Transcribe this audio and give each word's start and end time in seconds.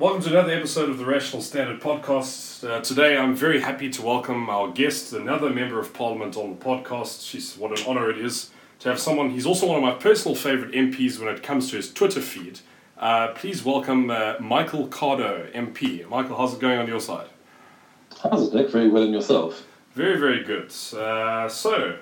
Welcome 0.00 0.22
to 0.22 0.28
another 0.28 0.52
episode 0.52 0.90
of 0.90 0.98
the 0.98 1.04
Rational 1.04 1.42
Standard 1.42 1.80
Podcast. 1.80 2.62
Uh, 2.62 2.80
today 2.80 3.16
I'm 3.16 3.34
very 3.34 3.60
happy 3.60 3.90
to 3.90 4.00
welcome 4.00 4.48
our 4.48 4.70
guest, 4.70 5.12
another 5.12 5.50
member 5.50 5.80
of 5.80 5.92
Parliament 5.92 6.36
on 6.36 6.50
the 6.50 6.64
podcast. 6.64 7.28
She's 7.28 7.56
what 7.56 7.76
an 7.76 7.84
honour 7.84 8.08
it 8.08 8.18
is 8.18 8.50
to 8.78 8.90
have 8.90 9.00
someone. 9.00 9.30
He's 9.30 9.44
also 9.44 9.66
one 9.66 9.74
of 9.76 9.82
my 9.82 9.94
personal 9.94 10.36
favourite 10.36 10.72
MPs 10.72 11.18
when 11.18 11.34
it 11.34 11.42
comes 11.42 11.68
to 11.70 11.76
his 11.78 11.92
Twitter 11.92 12.20
feed. 12.20 12.60
Uh, 12.96 13.32
please 13.34 13.64
welcome 13.64 14.08
uh, 14.08 14.34
Michael 14.38 14.86
Cardo, 14.86 15.52
MP. 15.52 16.08
Michael, 16.08 16.36
how's 16.36 16.54
it 16.54 16.60
going 16.60 16.78
on 16.78 16.86
your 16.86 17.00
side? 17.00 17.26
How's 18.22 18.46
it, 18.46 18.54
Nick? 18.54 18.70
Very 18.70 18.88
well, 18.90 19.02
and 19.02 19.12
yourself? 19.12 19.66
Very, 19.94 20.16
very 20.16 20.44
good. 20.44 20.72
Uh, 20.96 21.48
so, 21.48 21.98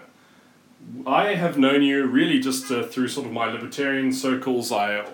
I 1.06 1.32
have 1.32 1.56
known 1.56 1.82
you 1.82 2.04
really 2.04 2.40
just 2.40 2.70
uh, 2.70 2.82
through 2.82 3.08
sort 3.08 3.26
of 3.26 3.32
my 3.32 3.46
libertarian 3.46 4.12
circles. 4.12 4.70
I 4.70 5.06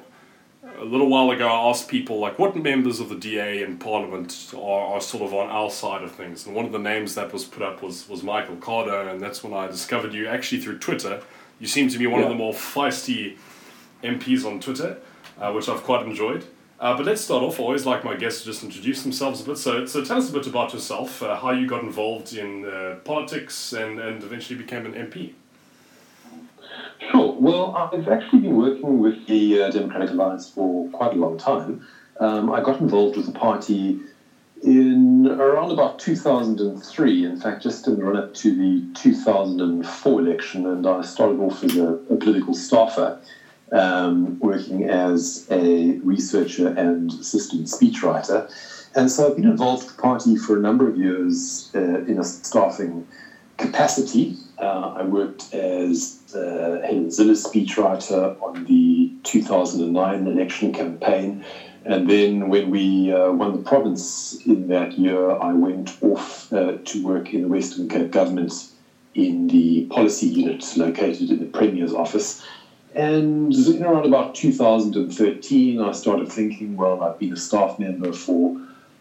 a 0.82 0.84
little 0.84 1.08
while 1.08 1.30
ago 1.30 1.46
I 1.46 1.68
asked 1.70 1.88
people 1.88 2.18
like 2.18 2.38
what 2.38 2.56
members 2.56 2.98
of 3.00 3.08
the 3.08 3.14
DA 3.14 3.62
in 3.62 3.78
Parliament 3.78 4.52
are, 4.54 4.94
are 4.94 5.00
sort 5.00 5.22
of 5.22 5.32
on 5.32 5.48
our 5.48 5.70
side 5.70 6.02
of 6.02 6.12
things, 6.12 6.46
and 6.46 6.54
one 6.54 6.64
of 6.64 6.72
the 6.72 6.78
names 6.78 7.14
that 7.14 7.32
was 7.32 7.44
put 7.44 7.62
up 7.62 7.82
was 7.82 8.08
was 8.08 8.22
Michael 8.22 8.56
Cardo, 8.56 9.10
and 9.10 9.20
that's 9.20 9.42
when 9.44 9.52
I 9.54 9.66
discovered 9.68 10.12
you 10.12 10.26
actually 10.28 10.60
through 10.60 10.78
Twitter. 10.78 11.22
You 11.60 11.66
seem 11.66 11.88
to 11.90 11.98
be 11.98 12.06
one 12.06 12.20
Yeah. 12.20 12.26
of 12.26 12.30
the 12.32 12.36
more 12.36 12.52
feisty 12.52 13.36
MPs 14.02 14.44
on 14.44 14.58
Twitter, 14.60 14.98
uh, 15.40 15.52
which 15.52 15.68
I've 15.68 15.82
quite 15.84 16.04
enjoyed. 16.04 16.44
Uh, 16.80 16.96
but 16.96 17.06
let's 17.06 17.20
start 17.20 17.44
off. 17.44 17.60
I 17.60 17.62
always 17.62 17.86
like 17.86 18.02
my 18.02 18.16
guests 18.16 18.40
to 18.40 18.46
just 18.46 18.64
introduce 18.64 19.04
themselves 19.04 19.40
a 19.40 19.44
bit. 19.44 19.56
So, 19.58 19.86
so 19.86 20.04
tell 20.04 20.16
us 20.18 20.28
a 20.28 20.32
bit 20.32 20.48
about 20.48 20.72
yourself, 20.72 21.22
uh, 21.22 21.36
how 21.36 21.52
you 21.52 21.68
got 21.68 21.84
involved 21.84 22.34
in 22.34 22.64
uh, 22.64 22.96
politics, 23.04 23.72
and, 23.72 24.00
and 24.00 24.20
eventually 24.24 24.58
became 24.58 24.84
an 24.86 24.94
MP. 24.94 25.34
Sure. 27.10 27.36
Well, 27.38 27.74
I've 27.74 28.08
actually 28.08 28.40
been 28.40 28.56
working 28.56 29.00
with 29.00 29.26
the 29.26 29.62
uh, 29.62 29.70
Democratic 29.70 30.10
Alliance 30.10 30.48
for 30.48 30.88
quite 30.90 31.12
a 31.12 31.16
long 31.16 31.36
time. 31.36 31.86
Um, 32.20 32.50
I 32.52 32.62
got 32.62 32.80
involved 32.80 33.16
with 33.16 33.26
the 33.26 33.32
party 33.32 34.00
in 34.62 35.26
around 35.26 35.72
about 35.72 35.98
2003, 35.98 37.24
in 37.24 37.40
fact, 37.40 37.62
just 37.62 37.86
in 37.88 37.96
the 37.96 38.04
run 38.04 38.16
up 38.16 38.32
to 38.34 38.54
the 38.54 38.94
2004 38.94 40.20
election, 40.20 40.66
and 40.66 40.86
I 40.86 41.02
started 41.02 41.40
off 41.40 41.64
as 41.64 41.76
a, 41.76 41.94
a 41.94 42.16
political 42.16 42.54
staffer. 42.54 43.18
Um, 43.72 44.38
working 44.40 44.90
as 44.90 45.46
a 45.50 45.92
researcher 46.00 46.68
and 46.68 47.10
assistant 47.10 47.68
speechwriter. 47.68 48.52
And 48.94 49.10
so 49.10 49.30
I've 49.30 49.36
been 49.36 49.46
involved 49.46 49.84
with 49.84 49.96
the 49.96 50.02
party 50.02 50.36
for 50.36 50.58
a 50.58 50.60
number 50.60 50.86
of 50.86 50.98
years 50.98 51.70
uh, 51.74 52.04
in 52.04 52.18
a 52.18 52.24
staffing 52.24 53.06
capacity. 53.56 54.36
Uh, 54.58 54.94
I 54.96 55.02
worked 55.02 55.54
as 55.54 56.20
uh, 56.34 56.80
Helen 56.86 57.10
Zille's 57.10 57.44
speechwriter 57.44 58.40
on 58.42 58.64
the 58.64 59.10
2009 59.24 60.26
election 60.26 60.72
campaign. 60.72 61.44
And 61.84 62.08
then 62.08 62.48
when 62.48 62.70
we 62.70 63.12
uh, 63.12 63.32
won 63.32 63.54
the 63.54 63.62
province 63.62 64.38
in 64.46 64.68
that 64.68 64.96
year, 64.96 65.30
I 65.30 65.52
went 65.52 65.96
off 66.02 66.52
uh, 66.52 66.76
to 66.84 67.02
work 67.02 67.32
in 67.32 67.42
the 67.42 67.48
Western 67.48 67.88
Cape 67.88 68.12
government 68.12 68.68
in 69.14 69.48
the 69.48 69.82
policy 69.86 70.26
unit 70.26 70.76
located 70.76 71.30
in 71.30 71.40
the 71.40 71.46
Premier's 71.46 71.92
office. 71.92 72.40
And 72.94 73.54
around 73.80 74.04
about 74.04 74.34
2013, 74.34 75.80
I 75.80 75.92
started 75.92 76.30
thinking, 76.30 76.76
well, 76.76 77.02
I've 77.02 77.18
been 77.18 77.32
a 77.32 77.36
staff 77.36 77.78
member 77.78 78.12
for 78.12 78.54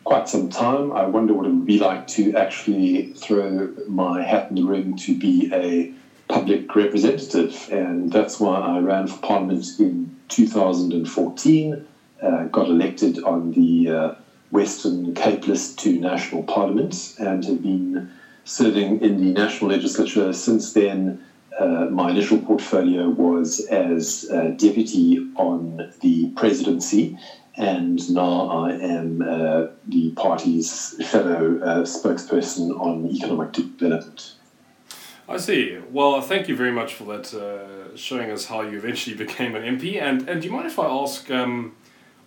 quite 0.03 0.27
some 0.27 0.49
time. 0.49 0.91
I 0.94 1.05
wonder 1.05 1.33
what 1.33 1.45
it 1.45 1.49
would 1.49 1.66
be 1.66 1.80
like 1.80 2.07
to 2.09 2.35
actually 2.35 3.13
throw 3.13 3.73
my 3.88 4.23
hat 4.23 4.49
in 4.49 4.55
the 4.55 4.63
ring 4.63 4.97
to 4.97 5.17
be 5.17 5.49
a 5.53 5.91
public 6.27 6.73
representative. 6.75 7.69
And 7.71 8.11
that's 8.11 8.39
why 8.39 8.59
I 8.59 8.79
ran 8.79 9.07
for 9.07 9.19
Parliament 9.19 9.66
in 9.79 10.16
2014, 10.29 11.85
uh, 12.22 12.44
got 12.45 12.67
elected 12.67 13.23
on 13.23 13.52
the 13.52 13.89
uh, 13.89 14.16
Western 14.52 15.13
Cape 15.13 15.47
list 15.47 15.79
to 15.79 15.97
National 15.97 16.44
Parliament, 16.44 17.16
and 17.19 17.44
have 17.45 17.61
been 17.61 18.09
serving 18.44 19.02
in 19.02 19.17
the 19.17 19.31
National 19.31 19.72
Legislature 19.72 20.33
since 20.33 20.73
then. 20.73 21.23
Uh, 21.59 21.85
my 21.89 22.09
initial 22.09 22.39
portfolio 22.39 23.09
was 23.09 23.59
as 23.68 24.29
uh, 24.31 24.53
deputy 24.56 25.19
on 25.35 25.89
the 26.00 26.28
presidency, 26.29 27.18
and 27.61 28.09
now 28.09 28.47
I 28.49 28.72
am 28.72 29.22
uh, 29.22 29.67
the 29.88 30.11
party's 30.16 30.95
fellow 31.11 31.59
uh, 31.59 31.83
spokesperson 31.83 32.72
on 32.79 33.05
economic 33.05 33.51
development. 33.51 34.33
I 35.29 35.38
see. 35.38 35.77
Well, 35.91 36.19
thank 36.21 36.47
you 36.47 36.55
very 36.55 36.71
much 36.71 36.95
for 36.95 37.03
that, 37.13 37.31
uh, 37.35 37.95
showing 37.95 38.31
us 38.31 38.45
how 38.45 38.61
you 38.61 38.79
eventually 38.79 39.16
became 39.25 39.55
an 39.55 39.61
MP. 39.77 40.01
And, 40.01 40.27
and 40.27 40.41
do 40.41 40.47
you 40.47 40.53
mind 40.53 40.66
if 40.66 40.79
I 40.79 40.88
ask 40.88 41.29
um, 41.29 41.75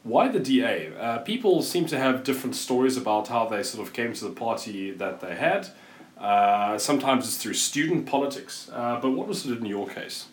why 0.05 0.29
the 0.29 0.39
DA? 0.39 0.93
Uh, 0.97 1.19
people 1.19 1.63
seem 1.63 1.87
to 1.87 1.99
have 1.99 2.23
different 2.23 2.55
stories 2.55 2.97
about 2.97 3.27
how 3.27 3.45
they 3.49 3.65
sort 3.65 3.85
of 3.85 3.93
came 3.93 4.13
to 4.13 4.25
the 4.25 4.31
party 4.31 4.93
that 4.93 5.21
they 5.21 5.35
had. 5.35 5.69
Uh, 6.17 6.79
sometimes 6.79 7.27
it's 7.27 7.39
through 7.39 7.55
student 7.55 8.07
politics, 8.07 8.71
uh, 8.73 9.01
but 9.03 9.11
what 9.11 9.27
was 9.27 9.45
it 9.45 9.59
in 9.59 9.67
your 9.67 9.89
case? 9.89 10.27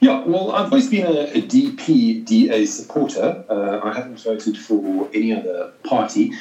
Yeah, 0.00 0.24
well, 0.24 0.52
I've 0.52 0.66
always 0.66 0.88
been 0.88 1.06
a, 1.06 1.22
a 1.22 1.42
DP 1.42 2.24
DA 2.24 2.66
supporter. 2.66 3.44
Uh, 3.48 3.80
I 3.82 3.92
haven't 3.92 4.20
voted 4.20 4.56
for 4.56 5.08
any 5.12 5.34
other 5.34 5.72
party. 5.82 6.32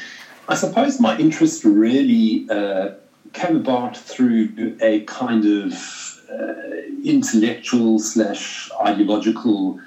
I 0.47 0.53
suppose 0.53 0.99
my 0.99 1.17
interest 1.17 1.63
really 1.63 2.45
uh, 2.49 2.91
came 3.33 3.55
about 3.55 3.97
through 3.97 4.77
a 4.79 5.01
kind 5.05 5.43
of 5.45 5.73
uh, 6.31 6.53
intellectual 7.03 7.97
slash 7.97 8.69
ideological 8.79 9.79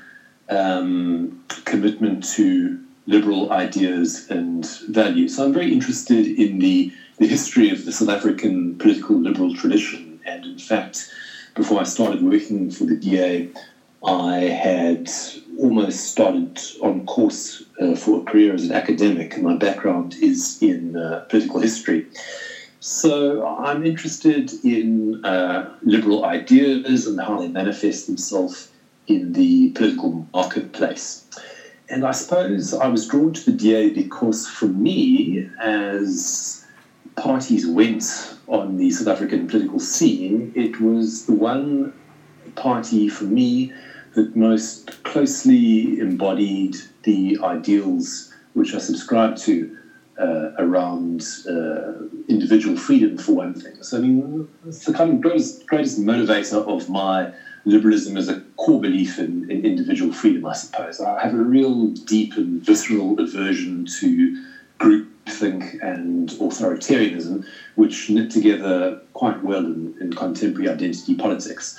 um, 0.48 1.40
commitment 1.64 2.24
to 2.34 2.76
liberal 3.06 3.52
ideas 3.52 4.28
and 4.30 4.66
values. 4.88 5.36
So 5.36 5.44
I'm 5.44 5.52
very 5.52 5.72
interested 5.72 6.26
in 6.26 6.58
the, 6.58 6.92
the 7.18 7.26
history 7.26 7.70
of 7.70 7.84
the 7.84 7.92
South 7.92 8.08
African 8.08 8.76
political 8.78 9.16
liberal 9.16 9.54
tradition. 9.54 10.20
And 10.26 10.44
in 10.44 10.58
fact, 10.58 11.08
before 11.54 11.80
I 11.80 11.84
started 11.84 12.22
working 12.22 12.70
for 12.70 12.84
the 12.84 12.94
DA, 12.94 13.48
I 14.04 14.38
had 14.38 15.10
almost 15.58 16.06
started 16.06 16.58
on 16.82 17.04
course 17.06 17.62
uh, 17.80 17.94
for 17.94 18.20
a 18.20 18.24
career 18.24 18.54
as 18.54 18.64
an 18.64 18.72
academic, 18.72 19.34
and 19.34 19.44
my 19.44 19.56
background 19.56 20.14
is 20.22 20.58
in 20.62 20.96
uh, 20.96 21.24
political 21.28 21.60
history. 21.60 22.06
So 22.80 23.46
I'm 23.46 23.84
interested 23.84 24.52
in 24.64 25.22
uh, 25.24 25.70
liberal 25.82 26.24
ideas 26.24 27.06
and 27.06 27.20
how 27.20 27.38
they 27.38 27.48
manifest 27.48 28.06
themselves 28.06 28.70
in 29.06 29.32
the 29.32 29.68
political 29.70 30.26
marketplace. 30.32 31.26
And 31.90 32.06
I 32.06 32.12
suppose 32.12 32.72
I 32.72 32.86
was 32.86 33.06
drawn 33.06 33.32
to 33.34 33.50
the 33.50 33.56
DA 33.56 33.90
because, 33.90 34.46
for 34.46 34.66
me, 34.66 35.46
as 35.60 36.64
parties 37.16 37.66
went 37.66 38.04
on 38.46 38.76
the 38.76 38.90
South 38.90 39.08
African 39.08 39.46
political 39.46 39.78
scene, 39.78 40.52
it 40.54 40.80
was 40.80 41.26
the 41.26 41.32
one 41.32 41.92
party 42.56 43.08
for 43.08 43.24
me 43.24 43.72
that 44.14 44.34
most 44.34 45.02
closely 45.04 45.98
embodied 46.00 46.76
the 47.04 47.38
ideals 47.42 48.32
which 48.54 48.74
I 48.74 48.78
subscribe 48.78 49.36
to 49.38 49.76
uh, 50.18 50.52
around 50.58 51.24
uh, 51.48 51.92
individual 52.28 52.76
freedom, 52.76 53.16
for 53.16 53.32
one 53.32 53.54
thing. 53.54 53.82
So, 53.82 53.98
I 53.98 54.00
mean, 54.00 54.48
it's 54.66 54.84
the 54.84 54.92
kind 54.92 55.14
of 55.14 55.20
greatest, 55.20 55.66
greatest 55.66 56.00
motivator 56.00 56.66
of 56.66 56.90
my 56.90 57.32
liberalism 57.64 58.16
as 58.16 58.28
a 58.28 58.40
core 58.56 58.80
belief 58.80 59.18
in, 59.18 59.50
in 59.50 59.64
individual 59.64 60.12
freedom, 60.12 60.44
I 60.46 60.54
suppose. 60.54 61.00
I 61.00 61.22
have 61.22 61.34
a 61.34 61.38
real 61.38 61.88
deep 61.88 62.36
and 62.36 62.60
visceral 62.60 63.18
aversion 63.18 63.86
to 64.00 64.44
groupthink 64.80 65.80
and 65.82 66.30
authoritarianism, 66.30 67.44
which 67.76 68.10
knit 68.10 68.30
together 68.30 68.98
quite 69.12 69.42
well 69.42 69.64
in, 69.64 69.94
in 70.00 70.12
contemporary 70.12 70.68
identity 70.68 71.14
politics. 71.14 71.78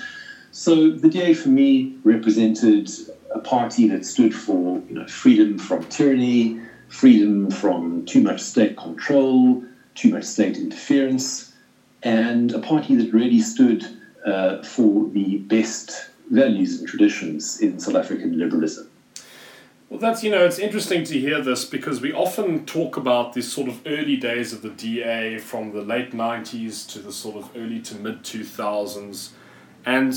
So 0.52 0.90
the 0.90 1.10
DA 1.10 1.34
for 1.34 1.50
me 1.50 1.96
represented 2.04 2.90
a 3.34 3.40
party 3.40 3.88
that 3.88 4.06
stood 4.06 4.34
for 4.36 4.82
you 4.88 4.96
know, 4.96 5.08
freedom 5.08 5.58
from 5.58 5.84
tyranny, 5.84 6.60
freedom 6.90 7.50
from 7.50 8.06
too 8.06 8.22
much 8.22 8.42
state 8.42 8.78
control, 8.78 9.64
too 9.96 10.10
much 10.10 10.24
state 10.24 10.58
interference, 10.58 11.52
and 12.04 12.52
a 12.52 12.60
party 12.60 12.96
that 12.96 13.14
really 13.14 13.40
stood 13.40 13.86
uh, 14.26 14.62
for 14.62 15.06
the 15.10 15.38
best 15.38 16.10
values 16.30 16.80
and 16.80 16.88
traditions 16.88 17.60
in 17.60 17.80
South 17.80 17.96
African 17.96 18.38
liberalism. 18.38 18.88
Well, 19.92 20.00
that's, 20.00 20.24
you 20.24 20.32
know, 20.32 20.46
it's 20.46 20.58
interesting 20.58 21.04
to 21.04 21.20
hear 21.20 21.42
this 21.42 21.66
because 21.66 22.00
we 22.00 22.14
often 22.14 22.66
talk 22.66 22.96
about 22.96 23.34
these 23.34 23.52
sort 23.52 23.68
of 23.68 23.82
early 23.86 24.16
days 24.16 24.54
of 24.54 24.62
the 24.62 24.70
DA 24.70 25.38
from 25.38 25.74
the 25.74 25.82
late 25.82 26.12
90s 26.12 26.90
to 26.94 27.00
the 27.00 27.12
sort 27.12 27.36
of 27.36 27.50
early 27.58 27.82
to 27.82 27.96
mid 27.96 28.24
2000s. 28.24 29.32
And, 29.86 30.16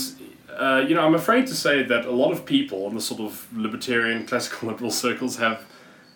uh, 0.49 0.85
you 0.87 0.95
know, 0.95 1.05
I'm 1.05 1.17
afraid 1.17 1.49
to 1.49 1.55
say 1.57 1.83
that 1.83 2.05
a 2.05 2.13
lot 2.13 2.31
of 2.31 2.47
people 2.47 2.87
in 2.87 2.95
the 2.95 3.01
sort 3.01 3.21
of 3.21 3.49
libertarian, 3.53 4.25
classical 4.29 4.69
liberal 4.69 4.93
circles 4.93 5.39
have 5.39 5.67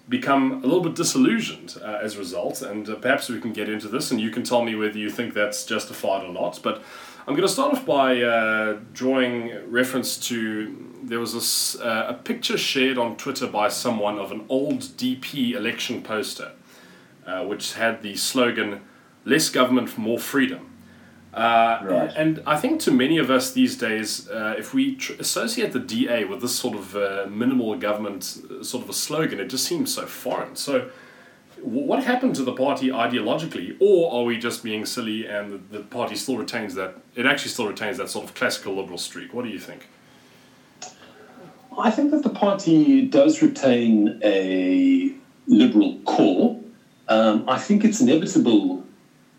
become 0.08 0.62
a 0.62 0.66
little 0.68 0.80
bit 0.80 0.94
disillusioned 0.94 1.78
uh, 1.82 1.98
as 2.00 2.14
a 2.14 2.20
result. 2.20 2.62
And 2.62 2.88
uh, 2.88 2.94
perhaps 2.94 3.28
we 3.28 3.40
can 3.40 3.52
get 3.52 3.68
into 3.68 3.88
this, 3.88 4.12
and 4.12 4.20
you 4.20 4.30
can 4.30 4.44
tell 4.44 4.62
me 4.62 4.76
whether 4.76 4.96
you 4.96 5.10
think 5.10 5.34
that's 5.34 5.66
justified 5.66 6.22
or 6.22 6.32
not. 6.32 6.60
But 6.62 6.80
I'm 7.28 7.34
going 7.34 7.46
to 7.46 7.52
start 7.52 7.74
off 7.74 7.84
by 7.84 8.22
uh, 8.22 8.78
drawing 8.94 9.70
reference 9.70 10.16
to 10.28 10.74
there 11.02 11.20
was 11.20 11.34
this, 11.34 11.78
uh, 11.78 12.06
a 12.08 12.14
picture 12.14 12.56
shared 12.56 12.96
on 12.96 13.18
Twitter 13.18 13.46
by 13.46 13.68
someone 13.68 14.18
of 14.18 14.32
an 14.32 14.46
old 14.48 14.80
DP 14.80 15.52
election 15.52 16.02
poster, 16.02 16.52
uh, 17.26 17.44
which 17.44 17.74
had 17.74 18.00
the 18.00 18.16
slogan 18.16 18.80
"Less 19.26 19.50
government, 19.50 19.98
more 19.98 20.18
freedom." 20.18 20.70
Uh, 21.34 21.80
Right. 21.82 22.12
And 22.16 22.42
I 22.46 22.56
think 22.56 22.80
to 22.80 22.90
many 22.90 23.18
of 23.18 23.30
us 23.30 23.52
these 23.52 23.76
days, 23.76 24.26
uh, 24.30 24.54
if 24.56 24.72
we 24.72 24.94
tr- 24.96 25.12
associate 25.18 25.72
the 25.72 25.80
DA 25.80 26.24
with 26.24 26.40
this 26.40 26.54
sort 26.54 26.74
of 26.78 26.96
uh, 26.96 27.26
minimal 27.28 27.76
government 27.76 28.24
sort 28.62 28.84
of 28.84 28.88
a 28.88 28.94
slogan, 28.94 29.38
it 29.38 29.50
just 29.50 29.66
seems 29.66 29.94
so 29.94 30.06
foreign. 30.06 30.56
So, 30.56 30.88
what 31.62 32.02
happened 32.04 32.34
to 32.36 32.42
the 32.42 32.52
party 32.52 32.88
ideologically, 32.88 33.76
or 33.80 34.12
are 34.12 34.24
we 34.24 34.38
just 34.38 34.62
being 34.62 34.86
silly 34.86 35.26
and 35.26 35.52
the, 35.52 35.78
the 35.78 35.84
party 35.84 36.14
still 36.14 36.36
retains 36.36 36.74
that? 36.74 36.96
It 37.14 37.26
actually 37.26 37.50
still 37.50 37.66
retains 37.66 37.98
that 37.98 38.10
sort 38.10 38.24
of 38.24 38.34
classical 38.34 38.76
liberal 38.76 38.98
streak. 38.98 39.34
What 39.34 39.44
do 39.44 39.50
you 39.50 39.58
think? 39.58 39.88
I 41.78 41.90
think 41.90 42.10
that 42.10 42.22
the 42.22 42.30
party 42.30 43.06
does 43.06 43.40
retain 43.40 44.20
a 44.24 45.12
liberal 45.46 45.98
core. 46.04 46.60
Um, 47.08 47.44
I 47.48 47.58
think 47.58 47.84
it's 47.84 48.00
inevitable 48.00 48.84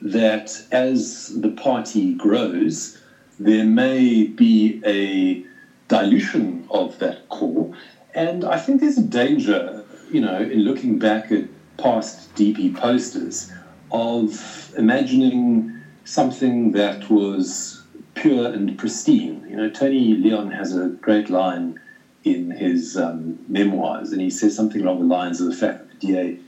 that 0.01 0.51
as 0.71 1.39
the 1.41 1.49
party 1.51 2.13
grows, 2.13 2.97
there 3.39 3.65
may 3.65 4.25
be 4.25 4.81
a 4.85 5.45
dilution 5.89 6.67
of 6.71 6.97
that 6.99 7.27
core. 7.29 7.75
And 8.15 8.45
I 8.45 8.57
think 8.57 8.81
there's 8.81 8.97
a 8.97 9.03
danger, 9.03 9.83
you 10.11 10.21
know, 10.21 10.41
in 10.41 10.59
looking 10.59 10.97
back 10.97 11.31
at 11.31 11.45
past 11.81 12.33
DP 12.35 12.75
posters 12.75 13.51
of 13.91 14.73
imagining 14.77 15.73
something 16.05 16.71
that 16.73 17.09
was 17.09 17.83
pure 18.13 18.51
and 18.51 18.77
pristine. 18.77 19.45
You 19.49 19.55
know, 19.55 19.69
Tony 19.69 20.13
Leon 20.13 20.51
has 20.51 20.75
a 20.75 20.87
great 20.87 21.29
line 21.29 21.79
in 22.23 22.51
his 22.51 22.97
um, 22.97 23.39
memoirs, 23.47 24.11
and 24.11 24.21
he 24.21 24.29
says 24.29 24.55
something 24.55 24.81
along 24.81 24.99
the 24.99 25.05
lines 25.05 25.39
of 25.39 25.47
the 25.47 25.55
fact 25.55 25.79
that 25.79 25.99
the 25.99 26.07
DA 26.07 26.39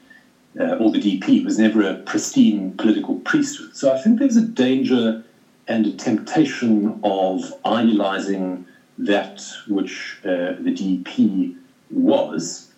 uh, 0.60 0.76
or 0.76 0.92
the 0.92 1.00
DP 1.00 1.44
was 1.44 1.58
never 1.58 1.82
a 1.82 1.96
pristine 1.96 2.76
political 2.76 3.16
priesthood. 3.16 3.76
So 3.76 3.94
I 3.94 3.98
think 3.98 4.20
there's 4.20 4.36
a 4.36 4.42
danger 4.42 5.24
and 5.68 5.88
a 5.88 5.94
temptation 5.94 7.00
of 7.04 7.54
idealizing 7.66 8.66
that 8.98 9.42
which 9.68 10.20
uh, 10.24 10.54
the 10.60 10.74
DP 10.74 11.56
was. 11.90 12.71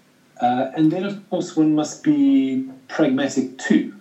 Uh, 0.43 0.69
and 0.75 0.91
then, 0.91 1.05
of 1.05 1.29
course, 1.29 1.55
one 1.55 1.73
must 1.73 2.03
be 2.03 2.69
pragmatic 2.89 3.57
too. 3.57 3.93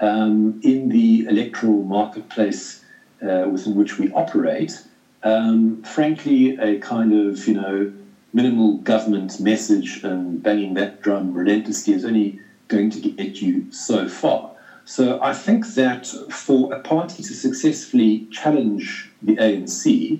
Um, 0.00 0.58
in 0.62 0.88
the 0.88 1.26
electoral 1.26 1.82
marketplace 1.82 2.82
uh, 3.22 3.46
within 3.52 3.74
which 3.74 3.98
we 3.98 4.10
operate, 4.12 4.82
um, 5.22 5.82
frankly, 5.82 6.58
a 6.58 6.78
kind 6.78 7.12
of, 7.12 7.46
you 7.46 7.52
know, 7.52 7.92
minimal 8.32 8.78
government 8.78 9.40
message 9.40 10.02
and 10.02 10.42
banging 10.42 10.72
that 10.72 11.02
drum 11.02 11.34
relentlessly 11.34 11.92
is 11.92 12.06
only 12.06 12.40
going 12.68 12.88
to 12.88 12.98
get 12.98 13.42
you 13.42 13.70
so 13.70 14.08
far. 14.08 14.52
So 14.86 15.22
I 15.22 15.34
think 15.34 15.66
that 15.74 16.06
for 16.30 16.72
a 16.72 16.80
party 16.80 17.22
to 17.22 17.34
successfully 17.34 18.26
challenge 18.30 19.10
the 19.20 19.36
ANC, 19.36 20.18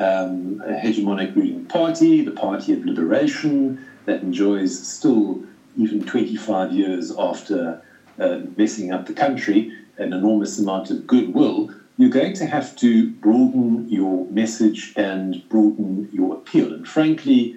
um, 0.00 0.60
a 0.66 0.72
hegemonic 0.72 1.36
ruling 1.36 1.64
party, 1.66 2.24
the 2.24 2.32
party 2.32 2.72
of 2.72 2.84
liberation 2.84 3.78
that 4.04 4.22
enjoys 4.22 4.78
still, 4.86 5.40
even 5.76 6.04
25 6.04 6.72
years 6.72 7.12
after 7.18 7.80
uh, 8.18 8.38
messing 8.56 8.92
up 8.92 9.06
the 9.06 9.12
country, 9.12 9.72
an 9.98 10.12
enormous 10.12 10.58
amount 10.58 10.90
of 10.90 11.06
goodwill, 11.06 11.70
you're 11.96 12.10
going 12.10 12.34
to 12.34 12.46
have 12.46 12.74
to 12.76 13.08
broaden 13.08 13.88
your 13.88 14.26
message 14.26 14.92
and 14.96 15.46
broaden 15.48 16.08
your 16.12 16.34
appeal. 16.34 16.72
And 16.72 16.86
frankly, 16.86 17.54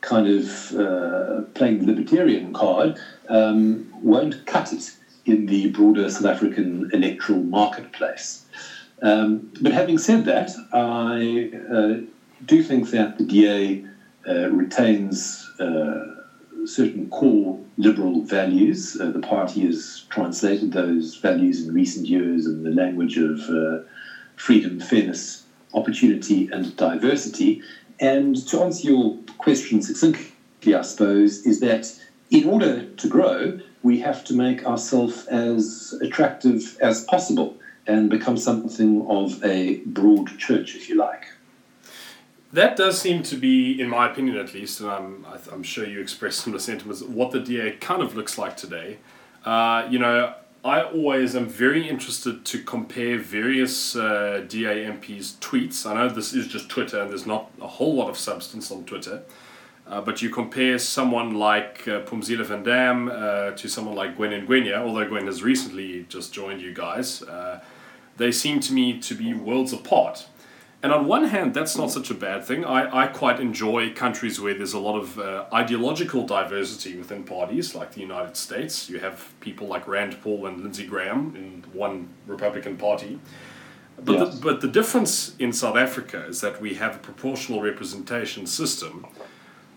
kind 0.00 0.26
of 0.26 0.74
uh, 0.74 1.42
playing 1.54 1.78
the 1.78 1.86
libertarian 1.86 2.52
card 2.52 2.98
um, 3.28 3.90
won't 4.02 4.44
cut 4.46 4.72
it 4.72 4.92
in 5.24 5.46
the 5.46 5.66
broader 5.68 6.08
South 6.08 6.26
African 6.26 6.90
electoral 6.92 7.42
marketplace. 7.42 8.44
Um, 9.02 9.50
but 9.60 9.72
having 9.72 9.98
said 9.98 10.24
that, 10.24 10.50
I 10.72 11.50
uh, 11.70 12.04
do 12.46 12.62
think 12.62 12.90
that 12.90 13.16
the 13.18 13.24
DA 13.24 13.82
uh, 14.26 14.48
retains 14.50 15.43
certain 16.66 17.08
core 17.10 17.58
liberal 17.76 18.22
values. 18.22 18.98
Uh, 19.00 19.10
the 19.10 19.20
party 19.20 19.64
has 19.66 20.04
translated 20.08 20.72
those 20.72 21.16
values 21.16 21.66
in 21.66 21.74
recent 21.74 22.06
years 22.06 22.46
in 22.46 22.62
the 22.62 22.70
language 22.70 23.16
of 23.18 23.40
uh, 23.48 23.80
freedom, 24.36 24.80
fairness, 24.80 25.44
opportunity, 25.74 26.48
and 26.52 26.76
diversity. 26.76 27.60
And 28.00 28.36
to 28.48 28.62
answer 28.62 28.88
your 28.88 29.16
question 29.38 29.82
succinctly, 29.82 30.74
I 30.74 30.82
suppose, 30.82 31.46
is 31.46 31.60
that 31.60 31.92
in 32.30 32.48
order 32.48 32.84
to 32.84 33.08
grow, 33.08 33.60
we 33.82 34.00
have 34.00 34.24
to 34.24 34.34
make 34.34 34.66
ourselves 34.66 35.26
as 35.26 35.94
attractive 36.00 36.76
as 36.80 37.04
possible 37.04 37.56
and 37.86 38.08
become 38.08 38.36
something 38.36 39.06
of 39.06 39.44
a 39.44 39.76
broad 39.84 40.38
church, 40.38 40.74
if 40.74 40.88
you 40.88 40.96
like. 40.96 41.33
That 42.54 42.76
does 42.76 43.00
seem 43.00 43.24
to 43.24 43.36
be, 43.36 43.80
in 43.80 43.88
my 43.88 44.08
opinion 44.08 44.36
at 44.36 44.54
least, 44.54 44.78
and 44.78 44.88
I'm, 44.88 45.26
I'm 45.50 45.64
sure 45.64 45.84
you 45.84 46.00
expressed 46.00 46.38
similar 46.38 46.60
sentiments, 46.60 47.02
what 47.02 47.32
the 47.32 47.40
DA 47.40 47.72
kind 47.72 48.00
of 48.00 48.14
looks 48.14 48.38
like 48.38 48.56
today. 48.56 48.98
Uh, 49.44 49.88
you 49.90 49.98
know, 49.98 50.32
I 50.64 50.82
always 50.82 51.34
am 51.34 51.48
very 51.48 51.88
interested 51.88 52.44
to 52.44 52.62
compare 52.62 53.18
various 53.18 53.96
uh, 53.96 54.44
DA 54.46 54.84
MPs' 54.84 55.34
tweets. 55.40 55.84
I 55.84 55.94
know 55.94 56.08
this 56.08 56.32
is 56.32 56.46
just 56.46 56.68
Twitter 56.68 57.00
and 57.02 57.10
there's 57.10 57.26
not 57.26 57.50
a 57.60 57.66
whole 57.66 57.96
lot 57.96 58.08
of 58.08 58.16
substance 58.16 58.70
on 58.70 58.84
Twitter. 58.84 59.24
Uh, 59.88 60.00
but 60.02 60.22
you 60.22 60.30
compare 60.30 60.78
someone 60.78 61.34
like 61.34 61.88
uh, 61.88 62.02
Phumzile 62.02 62.46
van 62.46 62.62
Damme 62.62 63.08
uh, 63.08 63.50
to 63.50 63.66
someone 63.66 63.96
like 63.96 64.16
Gwen 64.16 64.46
Ngwenya, 64.46 64.76
although 64.76 65.04
Gwen 65.08 65.26
has 65.26 65.42
recently 65.42 66.06
just 66.08 66.32
joined 66.32 66.62
you 66.62 66.72
guys, 66.72 67.20
uh, 67.24 67.60
they 68.16 68.30
seem 68.30 68.60
to 68.60 68.72
me 68.72 69.00
to 69.00 69.14
be 69.16 69.34
worlds 69.34 69.72
apart. 69.72 70.26
And 70.84 70.92
on 70.92 71.06
one 71.06 71.24
hand, 71.28 71.54
that's 71.54 71.78
not 71.78 71.90
such 71.90 72.10
a 72.10 72.14
bad 72.14 72.44
thing. 72.44 72.62
I, 72.62 73.04
I 73.04 73.06
quite 73.06 73.40
enjoy 73.40 73.94
countries 73.94 74.38
where 74.38 74.52
there's 74.52 74.74
a 74.74 74.78
lot 74.78 74.98
of 74.98 75.18
uh, 75.18 75.46
ideological 75.50 76.26
diversity 76.26 76.98
within 76.98 77.24
parties, 77.24 77.74
like 77.74 77.92
the 77.94 78.02
United 78.02 78.36
States. 78.36 78.90
You 78.90 79.00
have 79.00 79.32
people 79.40 79.66
like 79.66 79.88
Rand 79.88 80.18
Paul 80.22 80.44
and 80.44 80.62
Lindsey 80.62 80.86
Graham 80.86 81.34
in 81.36 81.64
one 81.72 82.10
Republican 82.26 82.76
Party. 82.76 83.18
But, 83.96 84.12
Yes. 84.12 84.34
the, 84.34 84.40
but 84.42 84.60
the 84.60 84.68
difference 84.68 85.34
in 85.38 85.54
South 85.54 85.76
Africa 85.76 86.26
is 86.26 86.42
that 86.42 86.60
we 86.60 86.74
have 86.74 86.96
a 86.96 86.98
proportional 86.98 87.62
representation 87.62 88.46
system. 88.46 89.06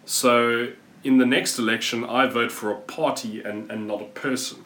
So 0.04 0.74
in 1.06 1.20
the 1.20 1.26
next 1.26 1.58
election, 1.58 2.04
I 2.04 2.28
vote 2.28 2.52
for 2.52 2.70
a 2.70 2.76
party 2.76 3.42
and, 3.42 3.72
and 3.72 3.88
not 3.88 4.02
a 4.02 4.10
person. 4.26 4.66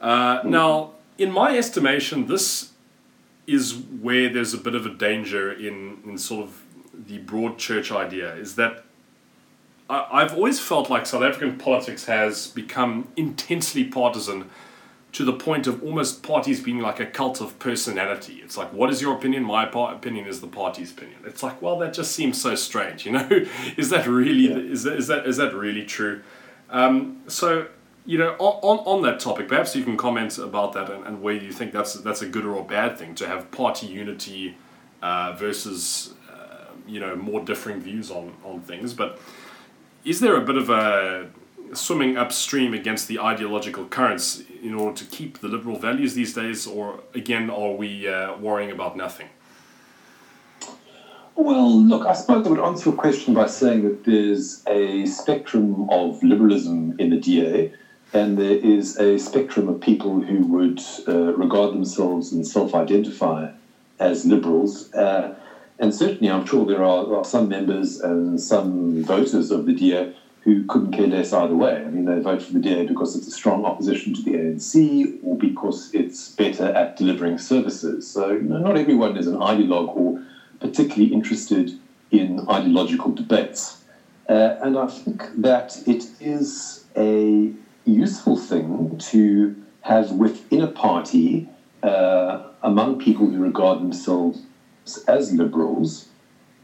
Uh, 0.00 0.40
Now, 0.42 0.92
in 1.18 1.30
my 1.30 1.58
estimation, 1.58 2.28
this 2.28 2.69
is 3.52 3.74
where 4.00 4.28
there's 4.28 4.54
a 4.54 4.58
bit 4.58 4.74
of 4.74 4.86
a 4.86 4.90
danger 4.90 5.52
in, 5.52 5.98
in 6.04 6.18
sort 6.18 6.44
of 6.46 6.62
the 7.06 7.18
broad 7.18 7.58
church 7.58 7.90
idea 7.90 8.34
is 8.34 8.56
that 8.56 8.84
I, 9.88 10.06
I've 10.12 10.34
always 10.34 10.60
felt 10.60 10.90
like 10.90 11.06
South 11.06 11.22
African 11.22 11.58
politics 11.58 12.04
has 12.06 12.46
become 12.48 13.08
intensely 13.16 13.84
partisan 13.84 14.50
to 15.12 15.24
the 15.24 15.32
point 15.32 15.66
of 15.66 15.82
almost 15.82 16.22
parties 16.22 16.60
being 16.62 16.78
like 16.78 17.00
a 17.00 17.06
cult 17.06 17.40
of 17.40 17.58
personality. 17.58 18.40
It's 18.44 18.56
like, 18.56 18.72
what 18.72 18.90
is 18.90 19.02
your 19.02 19.16
opinion? 19.16 19.42
My 19.42 19.64
opinion 19.68 20.26
is 20.28 20.40
the 20.40 20.46
party's 20.46 20.92
opinion. 20.92 21.18
It's 21.26 21.42
like, 21.42 21.60
well, 21.60 21.78
that 21.80 21.92
just 21.94 22.12
seems 22.12 22.40
so 22.40 22.54
strange, 22.54 23.06
you 23.06 23.12
know? 23.12 23.28
is 23.76 23.90
that 23.90 24.06
really 24.06 24.48
Yeah. 24.50 24.72
is 24.72 24.84
that 24.84 24.96
is 24.96 25.06
that 25.08 25.26
is 25.26 25.36
that 25.38 25.52
really 25.54 25.84
true? 25.84 26.22
Um, 26.70 27.22
so, 27.26 27.66
you 28.06 28.18
know, 28.18 28.34
on, 28.38 28.78
on, 28.86 29.02
that 29.02 29.20
topic, 29.20 29.48
perhaps 29.48 29.76
you 29.76 29.84
can 29.84 29.96
comment 29.96 30.38
about 30.38 30.72
that 30.72 30.90
and, 30.90 31.06
and 31.06 31.42
you 31.42 31.52
think 31.52 31.72
that's 31.72 31.94
that's 31.94 32.22
a 32.22 32.26
good 32.26 32.44
or 32.44 32.58
a 32.58 32.64
bad 32.64 32.98
thing 32.98 33.14
to 33.16 33.26
have 33.26 33.50
party 33.50 33.86
unity 33.86 34.56
uh, 35.02 35.32
versus 35.38 36.14
uh, 36.30 36.64
you 36.86 36.98
know 36.98 37.14
more 37.14 37.44
differing 37.44 37.80
views 37.80 38.10
on 38.10 38.34
on 38.44 38.60
things. 38.60 38.94
But 38.94 39.18
is 40.04 40.20
there 40.20 40.36
a 40.36 40.40
bit 40.40 40.56
of 40.56 40.70
a 40.70 41.28
swimming 41.72 42.16
upstream 42.16 42.74
against 42.74 43.06
the 43.08 43.18
ideological 43.18 43.84
currents 43.86 44.42
in 44.62 44.74
order 44.74 44.96
to 44.96 45.04
keep 45.04 45.38
the 45.38 45.48
liberal 45.48 45.76
values 45.76 46.14
these 46.14 46.34
days, 46.34 46.66
or 46.66 47.00
again, 47.14 47.50
are 47.50 47.72
we 47.72 48.08
uh, 48.08 48.36
worrying 48.38 48.70
about 48.70 48.96
nothing? 48.96 49.28
Well, 51.36 51.80
look, 51.80 52.06
I 52.06 52.12
suppose 52.12 52.46
I 52.46 52.50
would 52.50 52.60
answer 52.60 52.90
your 52.90 52.98
question 52.98 53.32
by 53.34 53.46
saying 53.46 53.84
that 53.84 54.04
there's 54.04 54.62
a 54.66 55.06
spectrum 55.06 55.88
of 55.90 56.22
liberalism 56.22 56.96
in 56.98 57.10
the 57.10 57.16
DA, 57.18 57.72
and 58.12 58.36
there 58.38 58.56
is 58.56 58.98
a 58.98 59.18
spectrum 59.18 59.68
of 59.68 59.80
people 59.80 60.20
who 60.20 60.40
would 60.46 60.80
uh, 61.06 61.32
regard 61.34 61.72
themselves 61.72 62.32
and 62.32 62.46
self 62.46 62.74
identify 62.74 63.50
as 63.98 64.24
liberals. 64.24 64.92
Uh, 64.94 65.34
and 65.78 65.94
certainly, 65.94 66.30
I'm 66.30 66.44
sure 66.44 66.66
there 66.66 66.84
are, 66.84 67.14
are 67.14 67.24
some 67.24 67.48
members 67.48 68.00
and 68.00 68.40
some 68.40 69.02
voters 69.04 69.50
of 69.50 69.66
the 69.66 69.72
DA 69.72 70.12
who 70.42 70.64
couldn't 70.66 70.92
care 70.92 71.06
less 71.06 71.32
either 71.32 71.54
way. 71.54 71.84
I 71.84 71.88
mean, 71.88 72.06
they 72.06 72.18
vote 72.18 72.42
for 72.42 72.52
the 72.52 72.60
DA 72.60 72.84
because 72.84 73.14
it's 73.14 73.26
a 73.26 73.30
strong 73.30 73.64
opposition 73.64 74.14
to 74.14 74.22
the 74.22 74.32
ANC 74.32 75.18
or 75.22 75.36
because 75.36 75.90
it's 75.94 76.30
better 76.30 76.64
at 76.64 76.96
delivering 76.96 77.38
services. 77.38 78.06
So, 78.06 78.30
you 78.30 78.42
know, 78.42 78.58
not 78.58 78.76
everyone 78.76 79.16
is 79.16 79.26
an 79.26 79.36
ideologue 79.36 79.94
or 79.94 80.20
particularly 80.60 81.12
interested 81.12 81.72
in 82.10 82.46
ideological 82.48 83.12
debates. 83.12 83.82
Uh, 84.28 84.56
and 84.62 84.78
I 84.78 84.86
think 84.86 85.28
that 85.42 85.82
it 85.86 86.10
is 86.20 86.84
a 86.96 87.52
useful 87.84 88.36
thing 88.36 88.96
to 88.98 89.54
have 89.82 90.12
within 90.12 90.60
a 90.60 90.66
party, 90.66 91.46
uh, 91.82 92.48
among 92.62 92.98
people 92.98 93.28
who 93.28 93.38
regard 93.40 93.80
themselves 93.80 94.46
as 95.06 95.32
liberals, 95.32 96.06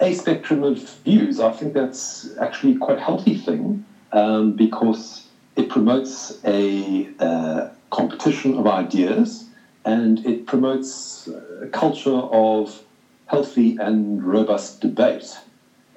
a 0.01 0.13
spectrum 0.13 0.63
of 0.63 0.79
views. 1.05 1.41
I 1.41 1.51
think 1.51 1.73
that's 1.73 2.29
actually 2.39 2.75
quite 2.75 2.99
a 2.99 3.03
healthy 3.03 3.35
thing 3.35 3.83
um, 4.13 4.53
because 4.53 5.29
it 5.57 5.69
promotes 5.69 6.39
a 6.45 7.09
uh, 7.19 7.69
competition 7.91 8.55
of 8.55 8.67
ideas 8.67 9.47
and 9.85 10.25
it 10.27 10.47
promotes 10.47 11.29
a 11.63 11.67
culture 11.67 12.11
of 12.11 12.83
healthy 13.27 13.77
and 13.79 14.23
robust 14.23 14.81
debate. 14.81 15.41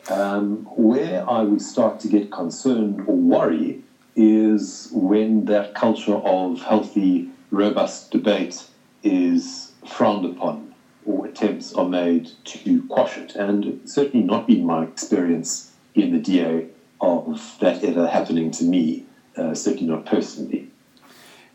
Um, 0.09 0.65
where 0.75 1.29
I 1.29 1.43
would 1.43 1.61
start 1.61 1.99
to 1.99 2.07
get 2.07 2.31
concerned 2.31 3.03
or 3.05 3.15
worry 3.15 3.79
is 4.15 4.89
when 4.91 5.45
that 5.45 5.73
culture 5.75 6.15
of 6.15 6.61
healthy, 6.61 7.29
robust 7.51 8.11
debate 8.11 8.63
is 9.03 9.71
frowned 9.87 10.25
upon 10.25 10.73
or 11.05 11.25
attempts 11.25 11.73
are 11.73 11.87
made 11.87 12.29
to 12.43 12.83
quash 12.83 13.17
it. 13.17 13.35
And 13.35 13.81
certainly 13.89 14.25
not 14.25 14.47
been 14.47 14.65
my 14.65 14.83
experience 14.83 15.71
in 15.95 16.11
the 16.11 16.19
DA 16.19 16.67
of 17.01 17.55
that 17.61 17.83
ever 17.83 18.07
happening 18.07 18.51
to 18.51 18.63
me, 18.63 19.05
uh, 19.37 19.53
certainly 19.53 19.87
not 19.87 20.05
personally. 20.05 20.69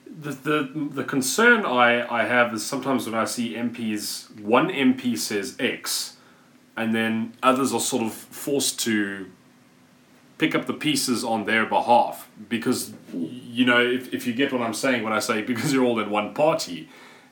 The, 0.06 0.30
the, 0.30 0.88
the 0.92 1.04
concern 1.04 1.66
I, 1.66 2.06
I 2.08 2.25
have 2.25 2.54
is 2.54 2.64
sometimes 2.64 3.06
when 3.06 3.14
I 3.14 3.25
see 3.25 3.54
MPs, 3.54 4.40
one 4.40 4.68
MP 4.68 5.18
says 5.18 5.56
X, 5.58 6.16
and 6.76 6.94
then 6.94 7.34
others 7.42 7.73
are 7.73 7.80
sort 7.80 8.04
of 8.04 8.12
forced 8.12 8.80
to 8.80 9.30
pick 10.44 10.54
up 10.54 10.66
the 10.66 10.74
pieces 10.74 11.24
on 11.24 11.46
their 11.46 11.64
behalf. 11.64 12.28
Because 12.48 12.92
you 13.12 13.64
know 13.64 13.80
if, 13.80 14.12
if 14.12 14.26
you 14.26 14.32
get 14.34 14.52
what 14.52 14.60
i'm 14.60 14.74
saying 14.74 15.04
when 15.04 15.12
i 15.12 15.20
say 15.20 15.40
because 15.40 15.72
you're 15.72 15.84
all 15.84 16.00
in 16.00 16.10
one 16.10 16.34
party 16.34 16.88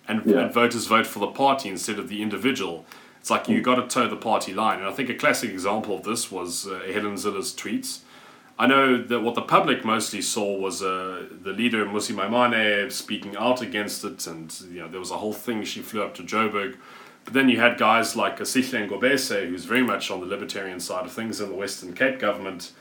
and, 0.07 0.25
yeah. 0.25 0.43
and 0.43 0.55
voters 0.55 0.87
vote 0.87 1.05
for 1.05 1.19
the 1.19 1.27
party 1.27 1.69
instead 1.69 1.99
of 1.99 2.09
the 2.09 2.23
individual 2.23 2.87
it's 3.19 3.29
like 3.29 3.49
you 3.49 3.61
got 3.61 3.77
to 3.77 3.87
toe 3.87 4.09
the 4.09 4.17
party 4.17 4.53
line. 4.55 4.79
And 4.79 4.87
i 4.87 4.93
think 4.93 5.09
a 5.09 5.15
classic 5.15 5.51
example 5.51 5.97
of 5.97 6.05
this 6.05 6.31
was 6.31 6.67
uh, 6.67 6.81
helen 6.93 7.17
zille's 7.17 7.53
tweets. 7.55 8.01
I 8.59 8.67
know 8.67 9.03
that 9.03 9.21
what 9.21 9.35
the 9.35 9.43
public 9.43 9.85
mostly 9.85 10.23
saw 10.23 10.57
was 10.57 10.83
uh, 10.83 11.27
the 11.43 11.53
leader 11.53 11.85
Mmusi 11.85 12.15
Maimane 12.15 12.91
speaking 12.93 13.35
out 13.37 13.61
against 13.61 14.05
it 14.05 14.27
and 14.27 14.47
you 14.71 14.81
know 14.81 14.89
there 14.89 15.01
was 15.01 15.11
a 15.11 15.19
whole 15.19 15.33
thing 15.33 15.65
she 15.65 15.83
flew 15.83 16.03
up 16.03 16.15
to 16.17 16.23
joburg. 16.23 16.77
But 17.25 17.35
then 17.35 17.49
you 17.49 17.59
had 17.61 17.79
guys 17.79 18.17
like 18.17 18.39
Sihle 18.39 18.89
Ngobese, 18.89 19.49
who's 19.49 19.65
very 19.65 19.83
much 19.83 20.11
on 20.11 20.21
the 20.21 20.27
libertarian 20.27 20.81
side 20.81 21.05
of 21.05 21.13
things 21.13 21.41
in 21.41 21.49
the 21.49 21.55
Western 21.55 21.93
Cape 21.95 22.19
government, 22.19 22.73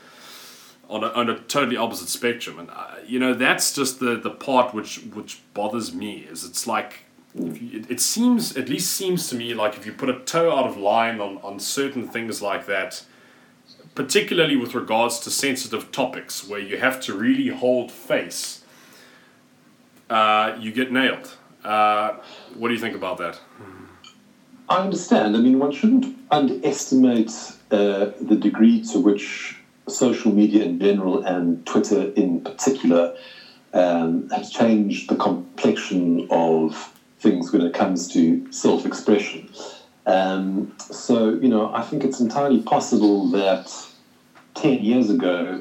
on 0.88 1.04
a, 1.04 1.08
on 1.08 1.30
a 1.30 1.38
totally 1.40 1.76
opposite 1.76 2.08
spectrum. 2.08 2.58
And 2.58 2.70
uh, 2.70 2.96
you 3.06 3.18
know 3.18 3.34
that's 3.34 3.74
just 3.74 4.00
the 4.00 4.16
the 4.16 4.30
part 4.30 4.74
which 4.74 4.98
which 5.14 5.40
bothers 5.54 5.94
me 5.94 6.26
is 6.30 6.44
it's 6.44 6.66
like 6.66 7.00
you, 7.34 7.80
it, 7.80 7.90
it 7.90 8.00
seems 8.00 8.56
at 8.56 8.68
least 8.68 8.92
seems 8.92 9.28
to 9.30 9.36
me 9.36 9.54
like 9.54 9.76
if 9.76 9.86
you 9.86 9.92
put 9.92 10.08
a 10.08 10.18
toe 10.20 10.50
out 10.56 10.66
of 10.66 10.76
line 10.76 11.20
on 11.20 11.38
on 11.38 11.58
certain 11.58 12.08
things 12.08 12.42
like 12.42 12.66
that. 12.66 13.04
Particularly 13.94 14.56
with 14.56 14.74
regards 14.74 15.20
to 15.20 15.30
sensitive 15.30 15.92
topics 15.92 16.48
where 16.48 16.58
you 16.58 16.78
have 16.78 16.98
to 17.02 17.12
really 17.12 17.48
hold 17.48 17.92
face, 17.92 18.64
uh, 20.08 20.56
you 20.58 20.72
get 20.72 20.90
nailed. 20.90 21.36
Uh, 21.62 22.14
what 22.56 22.68
do 22.68 22.74
you 22.74 22.80
think 22.80 22.94
about 22.94 23.18
that? 23.18 23.38
I 24.68 24.78
understand. 24.78 25.36
I 25.36 25.40
mean, 25.40 25.58
one 25.58 25.72
shouldn't 25.72 26.16
underestimate 26.30 27.30
uh, 27.70 28.12
the 28.20 28.36
degree 28.36 28.82
to 28.92 28.98
which 28.98 29.58
social 29.88 30.32
media 30.32 30.62
in 30.62 30.78
general 30.78 31.22
and 31.24 31.64
Twitter 31.66 32.10
in 32.14 32.40
particular 32.40 33.12
um, 33.74 34.28
has 34.30 34.50
changed 34.50 35.08
the 35.08 35.16
complexion 35.16 36.26
of 36.30 36.90
things 37.18 37.52
when 37.52 37.62
it 37.62 37.72
comes 37.72 38.08
to 38.08 38.44
self 38.50 38.84
expression. 38.84 39.48
Um, 40.06 40.72
so, 40.90 41.30
you 41.30 41.48
know, 41.48 41.70
I 41.72 41.80
think 41.82 42.04
it's 42.04 42.20
entirely 42.20 42.58
possible 42.58 43.30
that 43.30 43.88
10 44.54 44.80
years 44.80 45.08
ago 45.08 45.60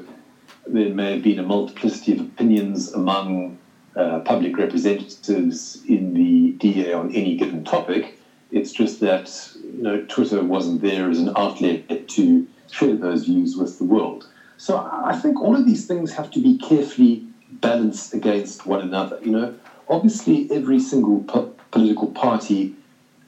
there 0.68 0.90
may 0.90 1.12
have 1.12 1.22
been 1.22 1.40
a 1.40 1.44
multiplicity 1.44 2.14
of 2.14 2.20
opinions 2.20 2.92
among 2.94 3.56
uh, 3.96 4.20
public 4.20 4.58
representatives 4.58 5.82
in 5.88 6.14
the 6.14 6.52
DA 6.60 6.94
on 6.94 7.12
any 7.12 7.36
given 7.36 7.64
topic. 7.64 8.16
It's 8.52 8.72
just 8.72 9.00
that, 9.00 9.52
you 9.64 9.84
know, 9.84 9.98
Twitter 10.08 10.44
wasn't 10.44 10.82
there 10.82 11.10
as 11.10 11.20
an 11.20 11.30
outlet 11.36 12.08
to 12.10 12.46
share 12.74 12.96
those 12.96 13.26
views 13.26 13.58
with 13.58 13.78
the 13.78 13.86
world. 13.86 14.28
So 14.58 14.78
I 14.78 15.14
think 15.16 15.42
all 15.42 15.58
of 15.58 15.66
these 15.66 15.86
things 15.86 16.14
have 16.14 16.30
to 16.32 16.40
be 16.40 16.54
carefully 16.56 17.22
balanced 17.62 18.14
against 18.14 18.66
one 18.66 18.82
another. 18.82 19.18
You 19.22 19.32
know, 19.32 19.50
obviously 19.90 20.46
every 20.50 20.80
single 20.80 21.22
po- 21.22 21.48
political 21.72 22.08
party 22.10 22.72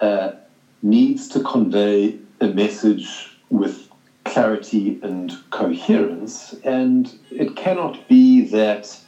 uh, 0.01 0.29
needs 0.81 1.27
to 1.29 1.39
convey 1.41 2.15
a 2.41 2.47
message 2.47 3.37
with 3.49 3.87
clarity 4.25 4.97
and 5.01 5.35
coherence, 5.51 6.53
and 6.63 7.15
it 7.31 7.55
cannot 7.55 7.99
be 8.07 8.41
that 8.41 8.99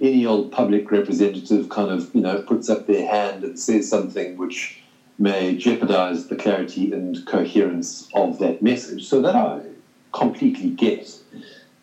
any 0.00 0.24
old 0.26 0.50
public 0.50 0.90
representative 0.90 1.68
kind 1.68 1.90
of 1.90 2.08
you 2.12 2.20
know 2.22 2.38
puts 2.38 2.68
up 2.70 2.86
their 2.86 3.04
hand 3.04 3.44
and 3.44 3.58
says 3.58 3.88
something 3.88 4.36
which 4.36 4.72
may 5.18 5.54
jeopardize 5.54 6.26
the 6.26 6.36
clarity 6.36 6.90
and 6.92 7.24
coherence 7.26 8.08
of 8.14 8.38
that 8.38 8.62
message. 8.62 9.04
So 9.04 9.20
that 9.20 9.36
I 9.36 9.69
completely 10.12 10.70
get. 10.70 11.18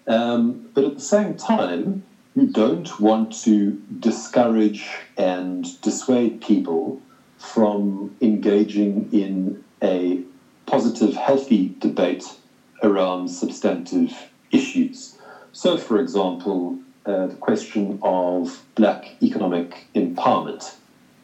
Um, 0.08 0.70
but 0.74 0.84
at 0.84 0.96
the 0.96 1.02
same 1.02 1.36
time, 1.36 2.02
you 2.36 2.46
don't 2.46 3.00
want 3.00 3.32
to 3.44 3.78
discourage 4.00 5.08
and 5.18 5.80
dissuade 5.82 6.40
people 6.40 7.00
from 7.38 8.14
engaging 8.22 9.10
in 9.12 9.60
a 9.82 10.22
positive, 10.66 11.16
healthy 11.16 11.74
debate 11.80 12.38
around 12.84 13.30
substantive 13.30 14.30
issues. 14.52 15.18
So, 15.52 15.78
for 15.78 15.98
example, 15.98 16.76
uh, 17.06 17.28
the 17.28 17.36
question 17.36 17.98
of 18.02 18.62
black 18.76 19.16
economic 19.22 19.86
empowerment, 19.96 20.76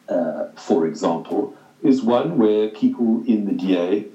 uh, 0.08 0.44
for 0.56 0.86
example, 0.86 1.52
is 1.82 2.02
one 2.02 2.38
where 2.38 2.66
people 2.66 3.22
in 3.26 3.44
the 3.44 3.52
DA 3.52 4.06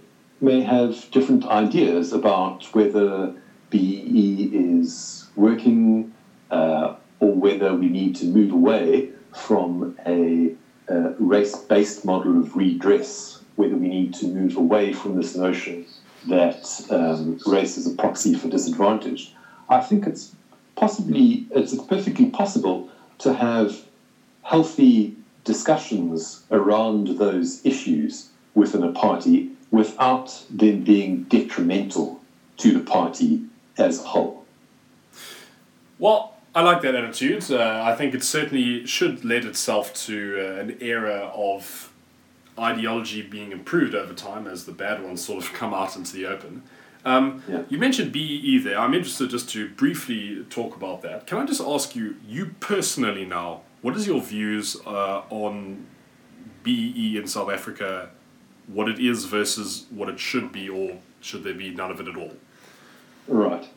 may 0.42 0.62
have 0.62 1.10
different 1.12 1.46
ideas 1.46 2.12
about 2.14 2.64
whether 2.74 3.34
BEE 3.70 4.50
is 4.54 5.30
working 5.36 6.10
uh, 6.52 6.94
or 7.20 7.34
whether 7.34 7.74
we 7.74 7.90
need 7.90 8.16
to 8.16 8.26
move 8.26 8.52
away 8.52 9.10
from 9.34 9.94
a, 10.06 10.52
a 10.88 11.14
race 11.18 11.56
based 11.56 12.06
model 12.06 12.40
of 12.40 12.56
redress, 12.56 13.42
whether 13.56 13.76
we 13.76 13.88
need 13.88 14.14
to 14.14 14.28
move 14.28 14.58
away 14.58 14.92
from 14.92 15.16
this 15.16 15.36
notion 15.36 15.86
that 16.28 16.82
um, 16.90 17.38
race 17.46 17.78
is 17.78 17.86
a 17.86 17.92
proxy 17.92 18.34
for 18.34 18.48
disadvantage. 18.48 19.32
I 19.70 19.80
think 19.80 20.08
it's 20.08 20.32
possibly, 20.76 21.46
it's 21.52 21.76
perfectly 21.84 22.26
possible 22.26 22.88
to 23.20 23.34
have 23.34 23.84
healthy 24.44 25.14
discussions 25.44 26.42
around 26.52 27.08
those 27.08 27.64
issues 27.64 28.30
within 28.56 28.84
a 28.84 28.90
party 28.90 29.48
without 29.72 30.46
them 30.50 30.84
being 30.84 31.24
detrimental 31.24 32.22
to 32.58 32.74
the 32.74 32.80
party 32.80 33.44
as 33.78 34.04
a 34.04 34.08
whole. 34.08 34.46
Well, 35.98 36.36
I 36.56 36.62
like 36.62 36.82
that 36.82 36.96
attitude. 36.96 37.52
Uh, 37.52 37.84
I 37.84 37.96
think 37.96 38.14
it 38.14 38.24
certainly 38.24 38.86
should 38.86 39.24
lend 39.24 39.46
itself 39.46 39.94
to 40.06 40.38
uh, 40.40 40.62
an 40.62 40.78
era 40.82 41.32
of 41.34 41.94
ideology 42.58 43.22
being 43.22 43.52
improved 43.52 43.96
over 43.96 44.14
time 44.14 44.48
as 44.48 44.66
the 44.66 44.72
bad 44.72 45.04
ones 45.04 45.24
sort 45.24 45.44
of 45.44 45.54
come 45.54 45.74
out 45.74 45.96
into 45.96 46.14
the 46.14 46.26
open. 46.26 46.64
Um, 47.06 47.44
yeah. 47.48 47.64
You 47.70 47.78
mentioned 47.78 48.12
BEE 48.12 48.60
there. 48.60 48.78
I'm 48.78 48.94
interested 48.94 49.30
just 49.30 49.50
to 49.52 49.70
briefly 49.70 50.46
talk 50.50 50.76
about 50.76 51.02
that. 51.04 51.28
Can 51.28 51.38
I 51.38 51.46
just 51.46 51.62
ask 51.62 51.96
you, 51.96 52.18
you 52.28 52.56
personally 52.60 53.26
now, 53.26 53.62
what 53.82 53.96
is 53.96 54.06
your 54.06 54.22
views 54.22 54.76
uh, 54.86 55.22
on 55.30 55.86
BEE 56.64 57.18
in 57.18 57.28
South 57.28 57.50
Africa, 57.50 58.10
what 58.74 58.88
it 58.88 59.00
is 59.00 59.26
versus 59.26 59.86
what 59.90 60.10
it 60.10 60.20
should 60.20 60.52
be, 60.52 60.70
or 60.70 60.98
should 61.22 61.44
there 61.44 61.54
be 61.54 61.72
none 61.72 61.92
of 61.92 62.00
it 62.00 62.08
at 62.08 62.16
all? 62.16 62.36
Right. 63.28 63.68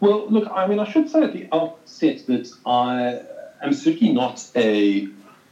Well, 0.00 0.28
look, 0.30 0.50
I 0.50 0.66
mean, 0.66 0.78
I 0.78 0.90
should 0.90 1.10
say 1.10 1.22
at 1.22 1.32
the 1.32 1.48
outset 1.52 2.26
that 2.26 2.50
I 2.64 3.22
am 3.62 3.72
certainly 3.72 4.12
not 4.12 4.50
a 4.56 5.08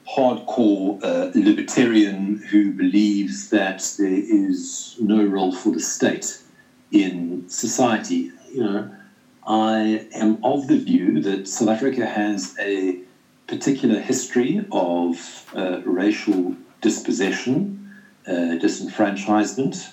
hardcore 0.09 1.03
uh, 1.03 1.31
libertarian 1.35 2.39
who 2.39 2.73
believes 2.73 3.51
that 3.51 3.95
there 3.99 4.09
is 4.09 4.97
no 4.99 5.23
role 5.23 5.55
for 5.55 5.73
the 5.73 5.81
state 5.81 6.41
in 6.91 7.49
society. 7.49 8.33
You 8.53 8.65
know, 8.65 8.91
I 9.47 10.07
am 10.15 10.43
of 10.43 10.67
the 10.69 10.79
view 10.79 11.21
that 11.23 11.47
South 11.47 11.69
Africa 11.69 12.07
has 12.07 12.55
a 12.59 13.01
particular 13.47 14.01
history 14.01 14.65
of 14.73 15.51
uh, 15.55 15.81
racial 15.85 16.55
dispossession, 16.81 17.88
disenfranchisement, 18.33 19.93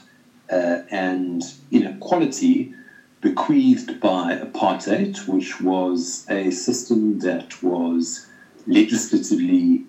uh, 0.52 0.80
and 0.92 1.54
inequality 1.72 2.74
bequeathed 3.22 4.00
by 4.00 4.36
apartheid, 4.36 5.28
which 5.28 5.60
was 5.60 6.26
a 6.30 6.52
system 6.52 7.20
that 7.20 7.64
was 7.64 8.28
legislatively 8.68 9.84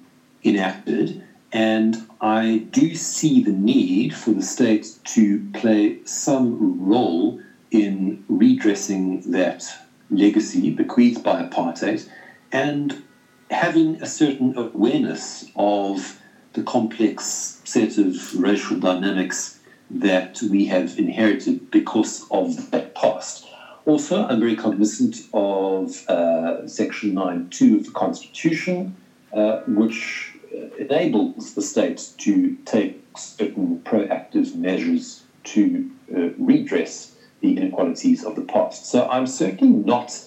enacted. 0.44 1.22
And 1.52 2.06
I 2.20 2.66
do 2.70 2.94
see 2.94 3.40
the 3.40 3.52
need 3.52 4.14
for 4.14 4.32
the 4.32 4.42
state 4.42 4.96
to 5.04 5.38
play 5.52 5.98
some 6.04 6.78
role 6.78 7.38
in 7.70 8.22
redressing 8.28 9.20
that 9.30 9.76
legacy 10.10 10.70
bequeathed 10.70 11.22
by 11.22 11.42
apartheid 11.42 12.06
and 12.52 13.02
having 13.50 14.00
a 14.00 14.06
certain 14.06 14.56
awareness 14.56 15.44
of 15.56 16.16
the 16.56 16.62
complex 16.62 17.60
set 17.64 17.98
of 17.98 18.34
racial 18.34 18.78
dynamics 18.78 19.60
that 19.90 20.40
we 20.50 20.64
have 20.66 20.98
inherited 20.98 21.70
because 21.70 22.26
of 22.30 22.70
that 22.72 22.94
past. 22.94 23.46
Also, 23.84 24.26
I'm 24.26 24.40
very 24.40 24.56
cognizant 24.56 25.16
of 25.32 26.08
uh, 26.08 26.66
Section 26.66 27.12
9.2 27.14 27.78
of 27.78 27.84
the 27.86 27.92
Constitution, 27.92 28.96
uh, 29.32 29.60
which 29.68 30.32
enables 30.78 31.54
the 31.54 31.62
state 31.62 32.10
to 32.18 32.56
take 32.64 33.02
certain 33.16 33.80
proactive 33.84 34.54
measures 34.54 35.24
to 35.44 35.90
uh, 36.14 36.30
redress 36.38 37.14
the 37.40 37.56
inequalities 37.56 38.24
of 38.24 38.34
the 38.34 38.42
past. 38.42 38.86
So 38.86 39.08
I'm 39.08 39.26
certainly 39.26 39.72
not 39.72 40.18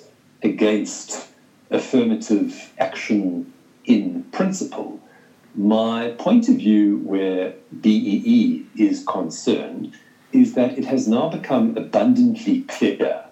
against 0.43 1.27
affirmative 1.69 2.71
action 2.79 3.51
in 3.85 4.23
principle. 4.31 4.99
My 5.55 6.09
point 6.19 6.47
of 6.47 6.55
view 6.55 6.97
where 6.99 7.53
BEE 7.81 8.65
is 8.75 9.03
concerned 9.05 9.95
is 10.31 10.53
that 10.53 10.77
it 10.77 10.85
has 10.85 11.07
now 11.07 11.29
become 11.29 11.75
abundantly 11.75 12.61
clear 12.61 13.23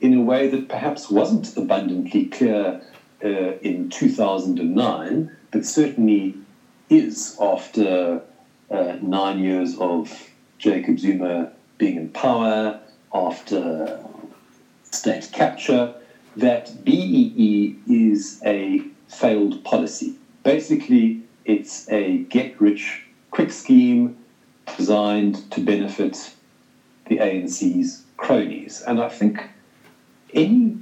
in 0.00 0.14
a 0.14 0.22
way 0.22 0.48
that 0.48 0.68
perhaps 0.68 1.10
wasn't 1.10 1.56
abundantly 1.56 2.26
clear 2.28 2.80
uh, 3.24 3.28
in 3.28 3.88
2009, 3.88 5.30
but 5.50 5.64
certainly 5.64 6.34
is 6.88 7.36
after 7.40 8.22
uh, 8.70 8.96
nine 9.00 9.38
years 9.38 9.76
of 9.78 10.30
Jacob 10.58 10.98
Zuma 10.98 11.50
being 11.78 11.96
in 11.96 12.08
power, 12.08 12.80
after 13.12 13.98
state 14.84 15.28
capture, 15.32 15.92
that 16.36 16.84
BEE 16.84 17.76
is 17.86 18.40
a 18.44 18.80
failed 19.08 19.62
policy. 19.64 20.14
Basically, 20.42 21.25
it's 21.46 21.88
a 21.88 22.18
get 22.28 22.60
rich 22.60 23.04
quick 23.30 23.50
scheme 23.50 24.16
designed 24.76 25.48
to 25.50 25.60
benefit 25.60 26.34
the 27.06 27.16
ANC's 27.18 28.02
cronies. 28.16 28.82
And 28.86 29.00
I 29.00 29.08
think 29.08 29.48
any 30.34 30.76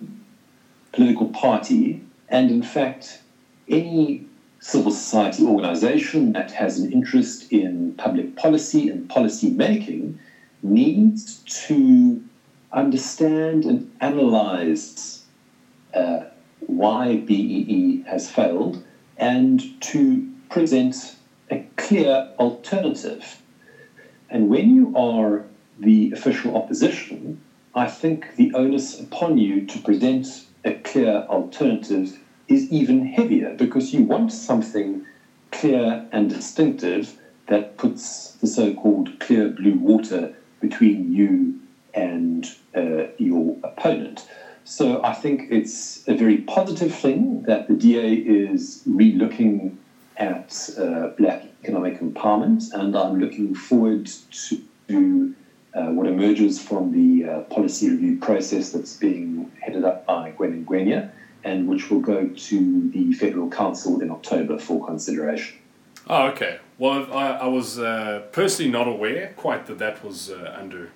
political 0.93 1.27
party, 1.27 2.03
and 2.29 2.51
in 2.51 2.63
fact, 2.63 3.21
any 3.69 4.25
civil 4.61 4.91
society 4.91 5.45
organization 5.45 6.33
that 6.33 6.51
has 6.53 6.79
an 6.79 6.91
interest 6.91 7.53
in 7.53 7.93
public 7.99 8.35
policy 8.37 8.89
and 8.89 9.07
policy 9.11 9.51
making 9.51 10.19
needs 10.63 11.43
to 11.45 12.23
understand 12.73 13.67
and 13.67 13.91
analyze 14.01 15.23
uh, 15.93 16.21
why 16.67 17.17
BEE 17.17 18.03
has 18.07 18.31
failed 18.31 18.83
and 19.19 19.81
to 19.83 20.27
present 20.55 21.17
a 21.51 21.61
clear 21.75 22.29
alternative. 22.39 23.39
And 24.31 24.49
when 24.49 24.73
you 24.73 24.95
are 24.95 25.43
the 25.81 26.13
official 26.13 26.57
opposition, 26.57 27.37
I 27.75 27.89
think 27.89 28.37
the 28.37 28.53
onus 28.55 29.01
upon 29.01 29.37
you 29.37 29.67
to 29.67 29.81
present 29.81 30.47
a 30.65 30.71
clear 30.75 31.25
alternative 31.29 32.21
is 32.47 32.71
even 32.71 33.05
heavier 33.05 33.53
because 33.53 33.93
you 33.93 34.05
want 34.05 34.31
something 34.31 35.03
clear 35.51 36.05
and 36.13 36.31
distinctive 36.31 37.15
that 37.49 37.77
puts 37.77 38.31
the 38.35 38.47
so 38.47 38.71
called 38.71 39.19
clear 39.19 39.49
blue 39.49 39.75
water 39.75 40.31
between 40.61 41.11
you 41.11 41.53
and 41.95 42.55
uh, 42.77 43.07
your 43.17 43.57
opponent. 43.65 44.25
So 44.63 45.03
I 45.03 45.15
think 45.15 45.49
it's 45.51 46.07
a 46.07 46.15
very 46.15 46.37
positive 46.37 46.93
thing 46.93 47.43
that 47.43 47.67
the 47.67 47.75
DA 47.75 48.13
is 48.15 48.85
relooking 48.89 49.73
at 50.17 50.71
uh, 50.79 51.09
black 51.19 51.45
economic 51.63 52.01
empowerment, 52.01 52.73
and 52.73 52.97
I'm 52.97 53.19
looking 53.21 53.55
forward 53.55 54.11
to 54.49 55.35
uh, 55.75 55.87
what 55.87 56.07
emerges 56.07 56.63
from 56.63 56.93
the 56.93 57.29
uh, 57.29 57.41
policy 57.43 57.91
review 57.91 58.19
process 58.19 58.71
that's 58.71 58.97
being 58.97 59.51
headed 59.61 59.85
up 59.85 60.07
by 60.07 60.31
Gwen 60.31 60.53
and 60.53 60.67
Ngwenya 60.67 61.11
and 61.45 61.69
which 61.69 61.91
will 61.91 62.01
go 62.01 62.27
to 62.27 62.91
the 62.91 63.13
Federal 63.13 63.51
Council 63.51 64.01
in 64.01 64.11
October 64.11 64.59
for 64.59 64.85
consideration. 64.85 65.59
Oh, 66.09 66.27
okay. 66.29 66.59
Well, 66.79 67.13
I, 67.13 67.33
I 67.33 67.47
was 67.47 67.79
uh, 67.79 68.23
personally 68.33 68.71
not 68.71 68.89
aware 68.89 69.33
quite 69.37 69.67
that 69.67 69.79
that 69.79 70.03
was 70.03 70.31
uh, 70.31 70.57
under 70.59 70.91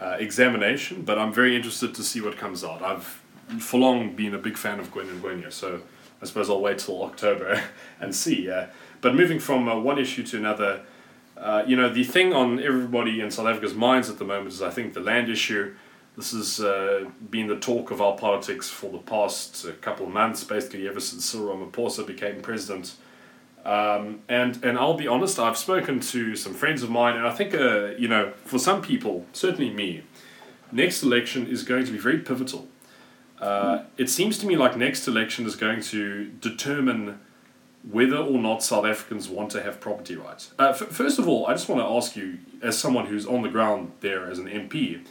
uh, 0.00 0.16
examination, 0.18 1.02
but 1.02 1.18
I'm 1.18 1.32
very 1.32 1.56
interested 1.56 1.94
to 1.94 2.02
see 2.02 2.20
what 2.20 2.36
comes 2.36 2.64
out. 2.64 2.82
I've 2.82 3.20
for 3.58 3.78
long 3.78 4.14
been 4.14 4.34
a 4.34 4.38
big 4.38 4.56
fan 4.56 4.80
of 4.80 4.90
Gwen 4.90 5.06
Ngwenya, 5.06 5.52
so 5.52 5.82
I 6.22 6.24
suppose 6.24 6.48
I'll 6.48 6.60
wait 6.60 6.78
till 6.78 7.02
October 7.02 7.62
and 8.00 8.14
see. 8.14 8.48
But 9.02 9.16
moving 9.16 9.40
from 9.40 9.68
uh, 9.68 9.78
one 9.78 9.98
issue 9.98 10.22
to 10.22 10.38
another, 10.38 10.82
uh, 11.36 11.64
you 11.66 11.76
know, 11.76 11.88
the 11.88 12.04
thing 12.04 12.32
on 12.32 12.62
everybody 12.62 13.20
in 13.20 13.30
South 13.30 13.48
Africa's 13.48 13.74
minds 13.74 14.08
at 14.08 14.18
the 14.18 14.24
moment 14.24 14.54
is, 14.54 14.62
I 14.62 14.70
think, 14.70 14.94
the 14.94 15.00
land 15.00 15.28
issue. 15.28 15.74
This 16.16 16.32
has 16.32 16.60
uh, 16.60 17.10
been 17.30 17.48
the 17.48 17.58
talk 17.58 17.90
of 17.90 18.00
our 18.00 18.16
politics 18.16 18.70
for 18.70 18.90
the 18.90 18.98
past 18.98 19.66
uh, 19.66 19.72
couple 19.80 20.06
of 20.06 20.12
months, 20.12 20.44
basically 20.44 20.86
ever 20.86 21.00
since 21.00 21.24
Cyril 21.24 21.56
Ramaphosa 21.56 22.06
became 22.06 22.40
president. 22.42 22.94
Um, 23.64 24.20
and 24.28 24.62
and 24.64 24.78
I'll 24.78 24.96
be 24.96 25.08
honest, 25.08 25.38
I've 25.38 25.56
spoken 25.56 26.00
to 26.00 26.36
some 26.36 26.52
friends 26.52 26.82
of 26.82 26.90
mine, 26.90 27.16
and 27.16 27.26
I 27.26 27.32
think 27.32 27.54
uh, 27.54 27.92
you 27.98 28.08
know, 28.08 28.32
for 28.44 28.58
some 28.58 28.82
people, 28.82 29.24
certainly 29.32 29.70
me, 29.70 30.02
next 30.70 31.02
election 31.02 31.46
is 31.46 31.62
going 31.62 31.86
to 31.86 31.92
be 31.92 31.98
very 31.98 32.18
pivotal. 32.18 32.68
Uh, 33.42 33.82
it 33.98 34.08
seems 34.08 34.38
to 34.38 34.46
me 34.46 34.56
like 34.56 34.76
next 34.76 35.08
election 35.08 35.44
is 35.46 35.56
going 35.56 35.80
to 35.82 36.26
determine 36.40 37.18
whether 37.90 38.16
or 38.16 38.38
not 38.38 38.62
South 38.62 38.84
Africans 38.84 39.28
want 39.28 39.50
to 39.50 39.62
have 39.62 39.80
property 39.80 40.14
rights. 40.14 40.52
Uh, 40.60 40.68
f- 40.68 40.88
first 40.88 41.18
of 41.18 41.26
all, 41.26 41.48
I 41.48 41.52
just 41.52 41.68
want 41.68 41.80
to 41.80 41.84
ask 41.84 42.14
you, 42.14 42.38
as 42.62 42.78
someone 42.78 43.06
who's 43.06 43.26
on 43.26 43.42
the 43.42 43.48
ground 43.48 43.90
there 44.00 44.30
as 44.30 44.38
an 44.38 44.46
MP, 44.46 45.04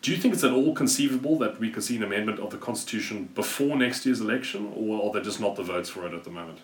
do 0.00 0.12
you 0.12 0.16
think 0.16 0.34
it's 0.34 0.44
at 0.44 0.52
all 0.52 0.72
conceivable 0.72 1.36
that 1.38 1.58
we 1.58 1.68
could 1.68 1.82
see 1.82 1.96
an 1.96 2.04
amendment 2.04 2.38
of 2.38 2.50
the 2.50 2.56
Constitution 2.56 3.30
before 3.34 3.76
next 3.76 4.06
year's 4.06 4.20
election, 4.20 4.72
or 4.76 5.04
are 5.04 5.12
there 5.12 5.22
just 5.22 5.40
not 5.40 5.56
the 5.56 5.64
votes 5.64 5.90
for 5.90 6.06
it 6.06 6.14
at 6.14 6.22
the 6.22 6.30
moment? 6.30 6.60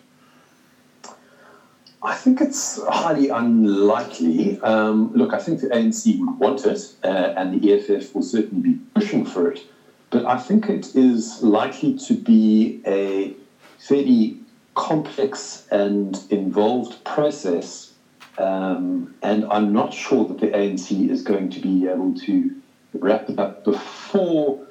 I 2.01 2.15
think 2.15 2.39
it's 2.39 2.81
highly 2.87 3.27
unlikely. 3.27 4.61
Um, 4.61 5.11
look, 5.13 5.33
I 5.33 5.39
think 5.39 5.59
the 5.59 5.67
ANC 5.67 6.17
would 6.19 6.39
want 6.39 6.65
it, 6.65 6.93
uh, 7.03 7.33
and 7.35 7.61
the 7.61 7.73
EFF 7.73 8.15
will 8.15 8.23
certainly 8.23 8.71
be 8.71 8.79
pushing 8.95 9.25
for 9.25 9.51
it. 9.51 9.65
But 10.13 10.27
I 10.27 10.37
think 10.37 10.69
it 10.69 10.95
is 10.95 11.41
likely 11.41 11.93
to 11.93 12.13
be 12.13 12.79
a 12.85 13.33
fairly 13.79 14.37
complex 14.75 15.65
and 15.71 16.23
involved 16.29 17.03
process. 17.03 17.95
Um, 18.37 19.11
and 19.23 19.43
I'm 19.49 19.73
not 19.73 19.91
sure 19.91 20.23
that 20.27 20.39
the 20.39 20.49
ANC 20.49 21.09
is 21.09 21.23
going 21.23 21.49
to 21.49 21.59
be 21.59 21.87
able 21.87 22.13
to 22.25 22.51
wrap 22.99 23.27
it 23.27 23.39
up 23.39 23.63
before 23.63 24.63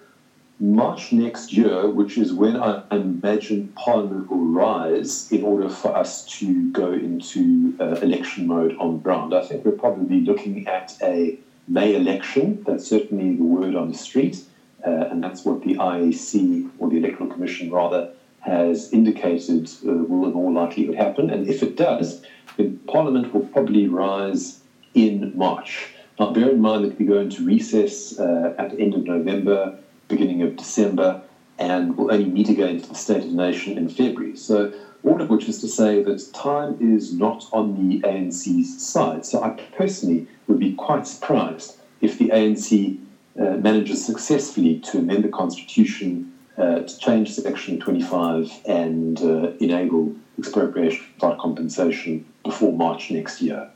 March 0.61 1.11
next 1.11 1.53
year, 1.53 1.89
which 1.89 2.17
is 2.17 2.33
when 2.33 2.57
I 2.57 2.85
imagine 2.93 3.73
Parliament 3.75 4.31
will 4.31 4.47
rise 4.47 5.27
in 5.33 5.43
order 5.43 5.69
for 5.69 5.93
us 5.97 6.25
to 6.39 6.71
go 6.71 6.93
into 6.93 7.75
uh, 7.81 7.97
election 8.01 8.47
mode 8.47 8.77
on 8.79 8.99
ground. 8.99 9.35
I 9.35 9.41
think 9.41 9.65
we're 9.65 9.73
probably 9.73 10.21
looking 10.21 10.69
at 10.69 10.97
a 11.03 11.35
May 11.67 11.95
election. 11.95 12.63
That's 12.65 12.87
certainly 12.87 13.35
the 13.35 13.43
word 13.43 13.75
on 13.75 13.89
the 13.89 13.95
street, 13.95 14.45
uh, 14.85 15.09
and 15.11 15.23
that's 15.23 15.45
what 15.45 15.63
the 15.63 15.75
IEC, 15.75 16.69
or 16.79 16.89
the 16.89 16.97
Electoral 16.97 17.29
Commission 17.29 17.71
rather, 17.71 18.09
has 18.41 18.93
indicated 18.93 19.71
uh, 19.87 19.93
will 19.93 20.27
in 20.27 20.35
all 20.35 20.53
likelihood 20.53 20.97
happen. 20.97 21.31
And 21.31 21.47
if 21.47 21.63
it 21.63 21.77
does, 21.77 22.21
then 22.57 22.77
Parliament 22.89 23.33
will 23.33 23.43
probably 23.43 23.87
rise 23.87 24.61
in 24.95 25.31
March. 25.35 25.89
Now, 26.19 26.33
bear 26.33 26.51
in 26.51 26.61
mind 26.61 26.85
that 26.85 26.99
we 26.99 27.05
go 27.05 27.19
into 27.19 27.45
recess 27.45 28.19
uh, 28.19 28.53
at 28.59 28.71
the 28.71 28.81
end 28.81 28.95
of 28.95 29.07
November, 29.07 29.75
beginning 30.09 30.43
of 30.43 30.57
December, 30.57 31.21
and 31.59 31.97
we'll 31.97 32.13
only 32.13 32.27
meet 32.27 32.49
again 32.49 32.79
for 32.79 32.89
the 32.89 32.95
State 32.95 33.25
of 33.25 33.31
the 33.31 33.37
Nation 33.37 33.79
in 33.79 33.89
February. 33.89 34.37
So, 34.37 34.71
all 35.05 35.21
of 35.21 35.29
which 35.29 35.49
is 35.49 35.59
to 35.59 35.69
say 35.69 36.01
that 36.01 36.25
time 36.33 36.77
is 36.81 37.13
not 37.13 37.47
on 37.53 37.75
the 37.75 37.99
ANC's 38.05 38.81
side. 38.83 39.25
So, 39.25 39.43
I 39.43 39.51
personally 39.51 40.25
would 40.47 40.59
be 40.59 40.71
quite 40.71 41.07
surprised 41.07 41.77
if 42.01 42.19
the 42.19 42.27
ANC 42.27 42.97
uh, 43.39 43.57
manages 43.57 44.05
successfully 44.05 44.79
to 44.81 44.99
amend 44.99 45.25
the 45.25 45.29
constitution 45.29 46.33
uh, 46.59 46.81
to 46.81 46.99
change 46.99 47.33
Section 47.33 47.81
25 47.81 48.51
and 48.67 49.21
uh, 49.23 49.53
enable 49.59 50.15
expropriation 50.39 51.05
without 51.15 51.39
compensation 51.39 52.27
before 52.45 52.73
March 52.73 53.11
next 53.11 53.41
year. 53.41 53.71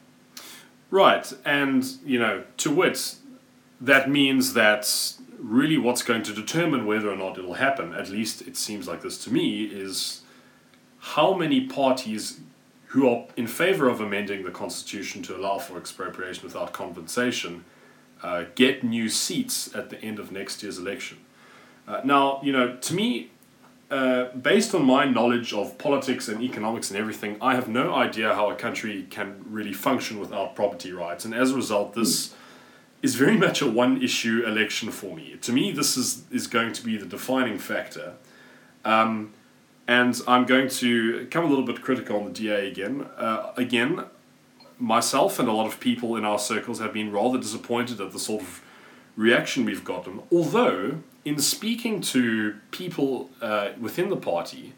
Right, 0.90 1.33
and 1.45 1.85
you 2.05 2.19
know, 2.19 2.45
to 2.59 2.71
wit, 2.71 3.16
that 3.81 4.11
means 4.11 4.55
that 4.55 5.14
really 5.38 5.79
what's 5.79 6.03
going 6.03 6.23
to 6.25 6.33
determine 6.33 6.87
whether 6.87 7.11
or 7.11 7.16
not 7.16 7.38
it'll 7.38 7.55
happen, 7.55 7.95
at 7.95 8.09
least 8.09 8.42
it 8.42 8.57
seems 8.57 8.87
like 8.87 9.03
this 9.03 9.23
to 9.25 9.33
me, 9.33 9.64
is 9.64 10.23
how 10.99 11.35
many 11.35 11.66
parties 11.66 12.40
who 12.87 13.09
are 13.09 13.27
in 13.37 13.47
favor 13.47 13.88
of 13.88 14.01
amending 14.01 14.45
the 14.45 14.51
constitution 14.51 15.23
to 15.23 15.37
allow 15.37 15.59
for 15.59 15.77
expropriation 15.77 16.45
without 16.45 16.73
compensation 16.73 17.64
uh, 18.22 18.44
get 18.55 18.83
new 18.83 19.09
seats 19.09 19.74
at 19.74 19.90
the 19.90 20.00
end 20.02 20.18
of 20.18 20.33
next 20.33 20.62
year's 20.62 20.79
election. 20.79 21.18
Uh, 21.87 22.00
now, 22.05 22.40
you 22.42 22.52
know, 22.52 22.76
to 22.76 22.94
me, 22.94 23.31
uh, 23.90 24.24
based 24.31 24.74
on 24.74 24.85
my 24.85 25.05
knowledge 25.05 25.52
of 25.52 25.79
politics 25.79 26.26
and 26.29 26.42
economics 26.42 26.90
and 26.90 26.98
everything, 26.98 27.37
I 27.40 27.55
have 27.55 27.68
no 27.68 27.94
idea 27.94 28.35
how 28.35 28.50
a 28.50 28.57
country 28.57 29.07
can 29.11 29.44
really 29.48 29.72
function 29.72 30.18
without 30.18 30.57
property 30.57 30.92
rights. 30.92 31.24
And 31.24 31.33
as 31.33 31.52
a 31.52 31.55
result, 31.57 31.94
this 31.94 32.35
is 33.02 33.14
very 33.14 33.37
much 33.37 33.62
a 33.62 33.70
one 33.70 34.02
issue 34.02 34.42
election 34.44 34.90
for 34.90 35.14
me. 35.14 35.37
To 35.42 35.52
me, 35.52 35.70
this 35.70 35.96
is, 35.96 36.24
is 36.33 36.48
going 36.48 36.72
to 36.72 36.85
be 36.85 36.96
the 36.96 37.07
defining 37.07 37.59
factor. 37.59 38.14
Um, 38.85 39.33
and 39.87 40.20
I'm 40.26 40.46
going 40.46 40.68
to 40.68 41.26
come 41.31 41.44
a 41.44 41.48
little 41.48 41.64
bit 41.64 41.81
critical 41.81 42.16
on 42.16 42.24
the 42.24 42.33
DA 42.33 42.68
again. 42.68 43.07
Uh, 43.16 43.52
again, 43.57 44.05
myself 44.79 45.39
and 45.39 45.49
a 45.49 45.53
lot 45.53 45.67
of 45.67 45.81
people 45.81 46.17
in 46.17 46.25
our 46.25 46.39
circles 46.39 46.79
have 46.81 46.93
been 46.93 47.12
rather 47.12 47.39
disappointed 47.39 48.01
at 48.01 48.12
the 48.12 48.19
sort 48.19 48.43
of 48.43 48.62
reaction 49.17 49.65
we've 49.65 49.85
gotten. 49.85 50.23
Although, 50.31 51.01
in 51.25 51.39
speaking 51.39 52.01
to 52.03 52.57
people 52.71 53.31
uh, 53.41 53.71
within 53.81 54.11
the 54.11 54.17
party, 54.17 54.75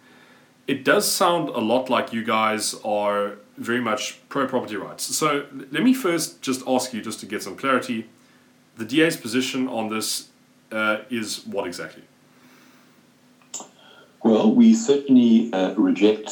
it 0.66 0.84
does 0.84 1.10
sound 1.10 1.48
a 1.48 1.60
lot 1.60 1.90
like 1.90 2.12
you 2.12 2.24
guys 2.24 2.74
are 2.84 3.36
very 3.56 3.80
much 3.80 4.20
pro 4.28 4.46
property 4.46 4.76
rights. 4.76 5.04
So, 5.16 5.46
let 5.52 5.82
me 5.82 5.92
first 5.92 6.42
just 6.42 6.62
ask 6.66 6.92
you, 6.92 7.02
just 7.02 7.20
to 7.20 7.26
get 7.26 7.42
some 7.42 7.56
clarity, 7.56 8.08
the 8.76 8.84
DA's 8.84 9.16
position 9.16 9.66
on 9.66 9.88
this 9.88 10.28
uh, 10.70 10.98
is 11.10 11.44
what 11.46 11.66
exactly? 11.66 12.04
Well, 14.22 14.54
we 14.54 14.74
certainly 14.74 15.52
uh, 15.52 15.74
reject 15.74 16.30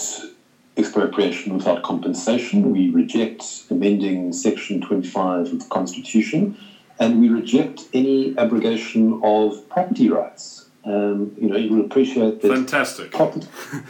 expropriation 0.77 1.57
without 1.57 1.83
compensation. 1.83 2.71
We 2.71 2.91
reject 2.91 3.65
amending 3.71 4.33
Section 4.33 4.81
25 4.81 5.53
of 5.53 5.59
the 5.61 5.65
Constitution, 5.71 6.59
and 6.99 7.21
we 7.21 7.29
reject 7.29 7.85
any 7.93 8.37
abrogation 8.39 9.21
of 9.23 9.69
property 9.69 10.09
rights. 10.09 10.69
Um, 10.85 11.35
you 11.37 11.49
know, 11.49 11.57
you 11.57 11.75
will 11.75 11.85
appreciate 11.85 12.43
that. 12.43 12.49
Fantastic. 12.49 13.11
Property, 13.11 13.49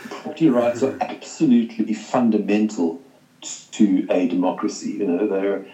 property 0.08 0.48
rights 0.48 0.82
are 0.82 0.96
absolutely 1.00 1.92
fundamental 1.92 3.02
to 3.72 4.06
a 4.10 4.26
democracy. 4.28 4.92
You 4.92 5.06
know, 5.06 5.26
they're 5.26 5.66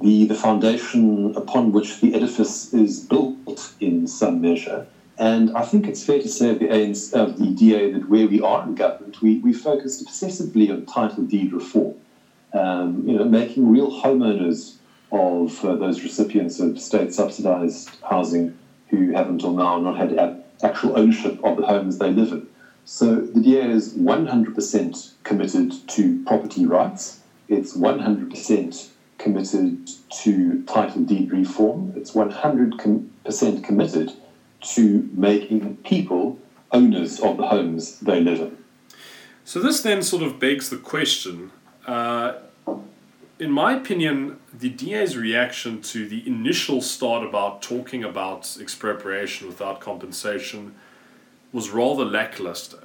the, 0.00 0.26
the 0.26 0.34
foundation 0.34 1.34
upon 1.36 1.72
which 1.72 2.00
the 2.00 2.14
edifice 2.14 2.72
is 2.72 3.00
built 3.00 3.72
in 3.80 4.06
some 4.06 4.40
measure. 4.40 4.86
And 5.18 5.52
I 5.54 5.62
think 5.62 5.86
it's 5.86 6.04
fair 6.04 6.20
to 6.20 6.28
say 6.28 6.50
of 6.50 6.58
the, 6.58 6.66
ANC, 6.66 7.12
of 7.12 7.38
the 7.38 7.50
DA 7.50 7.90
that 7.92 8.08
where 8.08 8.26
we 8.26 8.40
are 8.40 8.64
in 8.64 8.74
government, 8.74 9.22
we, 9.22 9.38
we 9.38 9.52
focused 9.52 10.04
obsessively 10.04 10.70
on 10.70 10.84
title 10.84 11.24
deed 11.24 11.52
reform, 11.52 11.94
um, 12.52 13.06
you 13.06 13.16
know, 13.16 13.24
making 13.24 13.70
real 13.70 13.90
homeowners 13.90 14.74
of 15.12 15.64
uh, 15.64 15.76
those 15.76 16.02
recipients 16.02 16.58
of 16.58 16.78
state 16.78 17.12
subsidized 17.12 17.96
housing 18.10 18.52
who 18.88 19.12
have 19.12 19.28
until 19.28 19.52
now 19.52 19.78
not 19.78 19.96
had 19.96 20.36
actual 20.62 20.98
ownership 20.98 21.38
of 21.44 21.56
the 21.56 21.62
homes 21.62 21.98
they 21.98 22.10
live 22.10 22.32
in. 22.32 22.44
So 22.84 23.20
the 23.20 23.40
DA 23.40 23.70
is 23.70 23.94
100% 23.94 25.10
committed 25.22 25.74
to 25.88 26.18
property 26.26 26.66
rights. 26.66 27.18
It's 27.48 27.76
100% 27.76 28.88
committed 29.18 29.90
to 30.22 30.58
title 30.66 31.02
deed 31.02 31.30
reform. 31.32 31.92
It's 31.94 32.12
100% 32.12 33.62
committed 33.62 34.12
to 34.64 35.08
making 35.12 35.76
people 35.78 36.38
owners 36.72 37.20
of 37.20 37.36
the 37.36 37.46
homes 37.46 38.00
they 38.00 38.20
live 38.20 38.40
in. 38.40 38.58
So 39.44 39.60
this 39.60 39.82
then 39.82 40.02
sort 40.02 40.22
of 40.22 40.38
begs 40.38 40.70
the 40.70 40.76
question. 40.76 41.50
Uh, 41.86 42.34
in 43.38 43.50
my 43.50 43.74
opinion, 43.74 44.38
the 44.52 44.70
DA's 44.70 45.16
reaction 45.16 45.82
to 45.82 46.08
the 46.08 46.26
initial 46.26 46.80
start 46.80 47.26
about 47.26 47.62
talking 47.62 48.02
about 48.04 48.56
expropriation 48.60 49.46
without 49.46 49.80
compensation 49.80 50.74
was 51.52 51.70
rather 51.70 52.04
lackluster. 52.04 52.78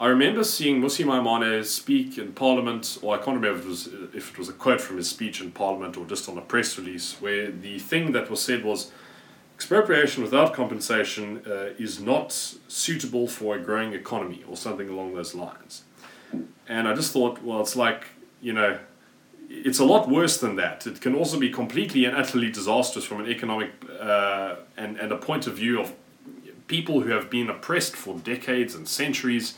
I 0.00 0.06
remember 0.06 0.44
seeing 0.44 0.80
Mmusi 0.80 1.04
Maimane 1.04 1.64
speak 1.64 2.18
in 2.18 2.32
Parliament, 2.32 2.98
or 3.02 3.14
I 3.14 3.18
can't 3.18 3.40
remember 3.40 3.58
if 3.58 3.64
it, 3.64 3.68
was, 3.68 3.86
if 4.14 4.30
it 4.30 4.38
was 4.38 4.48
a 4.48 4.52
quote 4.52 4.80
from 4.80 4.96
his 4.96 5.10
speech 5.10 5.40
in 5.40 5.50
Parliament 5.50 5.96
or 5.96 6.06
just 6.06 6.28
on 6.28 6.38
a 6.38 6.40
press 6.40 6.78
release, 6.78 7.16
where 7.20 7.50
the 7.50 7.80
thing 7.80 8.12
that 8.12 8.30
was 8.30 8.40
said 8.40 8.64
was 8.64 8.92
expropriation 9.58 10.22
without 10.22 10.54
compensation 10.54 11.42
uh, 11.44 11.70
is 11.80 12.00
not 12.00 12.30
suitable 12.68 13.26
for 13.26 13.56
a 13.56 13.58
growing 13.60 13.92
economy 13.92 14.44
or 14.48 14.56
something 14.56 14.88
along 14.88 15.14
those 15.14 15.34
lines. 15.34 15.82
And 16.68 16.86
I 16.86 16.94
just 16.94 17.12
thought, 17.12 17.42
well, 17.42 17.60
it's 17.60 17.74
like, 17.74 18.06
you 18.40 18.52
know, 18.52 18.78
it's 19.50 19.80
a 19.80 19.84
lot 19.84 20.08
worse 20.08 20.38
than 20.38 20.54
that. 20.56 20.86
It 20.86 21.00
can 21.00 21.12
also 21.12 21.40
be 21.40 21.50
completely 21.50 22.04
and 22.04 22.16
utterly 22.16 22.52
disastrous 22.52 23.04
from 23.04 23.18
an 23.18 23.28
economic 23.28 23.72
uh, 24.00 24.54
and, 24.76 24.96
and 24.96 25.10
a 25.10 25.16
point 25.16 25.48
of 25.48 25.56
view 25.56 25.80
of 25.80 25.92
people 26.68 27.00
who 27.00 27.10
have 27.10 27.28
been 27.28 27.50
oppressed 27.50 27.96
for 27.96 28.16
decades 28.18 28.76
and 28.76 28.86
centuries, 28.86 29.54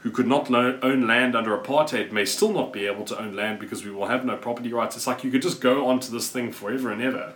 who 0.00 0.10
could 0.10 0.26
not 0.26 0.50
lo- 0.50 0.78
own 0.82 1.06
land 1.06 1.34
under 1.34 1.56
apartheid, 1.56 2.12
may 2.12 2.26
still 2.26 2.52
not 2.52 2.70
be 2.70 2.84
able 2.84 3.06
to 3.06 3.18
own 3.18 3.34
land 3.34 3.58
because 3.58 3.82
we 3.82 3.90
will 3.90 4.08
have 4.08 4.26
no 4.26 4.36
property 4.36 4.70
rights. 4.74 4.94
It's 4.94 5.06
like 5.06 5.24
you 5.24 5.30
could 5.30 5.40
just 5.40 5.62
go 5.62 5.86
on 5.86 6.00
to 6.00 6.12
this 6.12 6.28
thing 6.28 6.52
forever 6.52 6.92
and 6.92 7.00
ever. 7.00 7.32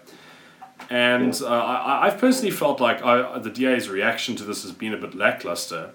And 0.88 1.34
uh, 1.42 1.48
I, 1.48 2.06
I've 2.06 2.18
personally 2.18 2.50
felt 2.50 2.80
like 2.80 3.02
I, 3.02 3.38
the 3.38 3.50
DA's 3.50 3.88
reaction 3.88 4.36
to 4.36 4.44
this 4.44 4.62
has 4.62 4.72
been 4.72 4.94
a 4.94 4.96
bit 4.96 5.14
lackluster 5.14 5.92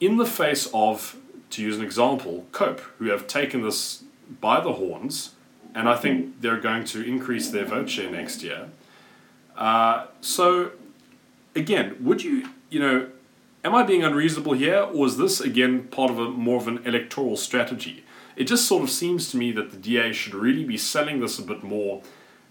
in 0.00 0.16
the 0.16 0.26
face 0.26 0.68
of, 0.74 1.16
to 1.50 1.62
use 1.62 1.76
an 1.76 1.84
example, 1.84 2.46
COPE, 2.52 2.80
who 2.98 3.06
have 3.06 3.26
taken 3.26 3.62
this 3.62 4.04
by 4.40 4.60
the 4.60 4.74
horns, 4.74 5.34
and 5.74 5.88
I 5.88 5.96
think 5.96 6.40
they're 6.40 6.60
going 6.60 6.84
to 6.86 7.02
increase 7.02 7.50
their 7.50 7.64
vote 7.64 7.88
share 7.88 8.10
next 8.10 8.42
year. 8.42 8.68
Uh, 9.56 10.06
so, 10.20 10.72
again, 11.54 11.96
would 12.00 12.22
you, 12.22 12.48
you 12.70 12.80
know, 12.80 13.08
am 13.64 13.74
I 13.74 13.82
being 13.82 14.04
unreasonable 14.04 14.52
here, 14.52 14.80
or 14.80 15.06
is 15.06 15.16
this, 15.16 15.40
again, 15.40 15.84
part 15.84 16.10
of 16.10 16.18
a 16.18 16.30
more 16.30 16.56
of 16.56 16.68
an 16.68 16.78
electoral 16.84 17.36
strategy? 17.36 18.04
It 18.36 18.44
just 18.44 18.66
sort 18.66 18.82
of 18.82 18.90
seems 18.90 19.30
to 19.30 19.38
me 19.38 19.50
that 19.52 19.70
the 19.70 19.78
DA 19.78 20.12
should 20.12 20.34
really 20.34 20.64
be 20.64 20.76
selling 20.76 21.20
this 21.20 21.38
a 21.38 21.42
bit 21.42 21.62
more, 21.62 22.02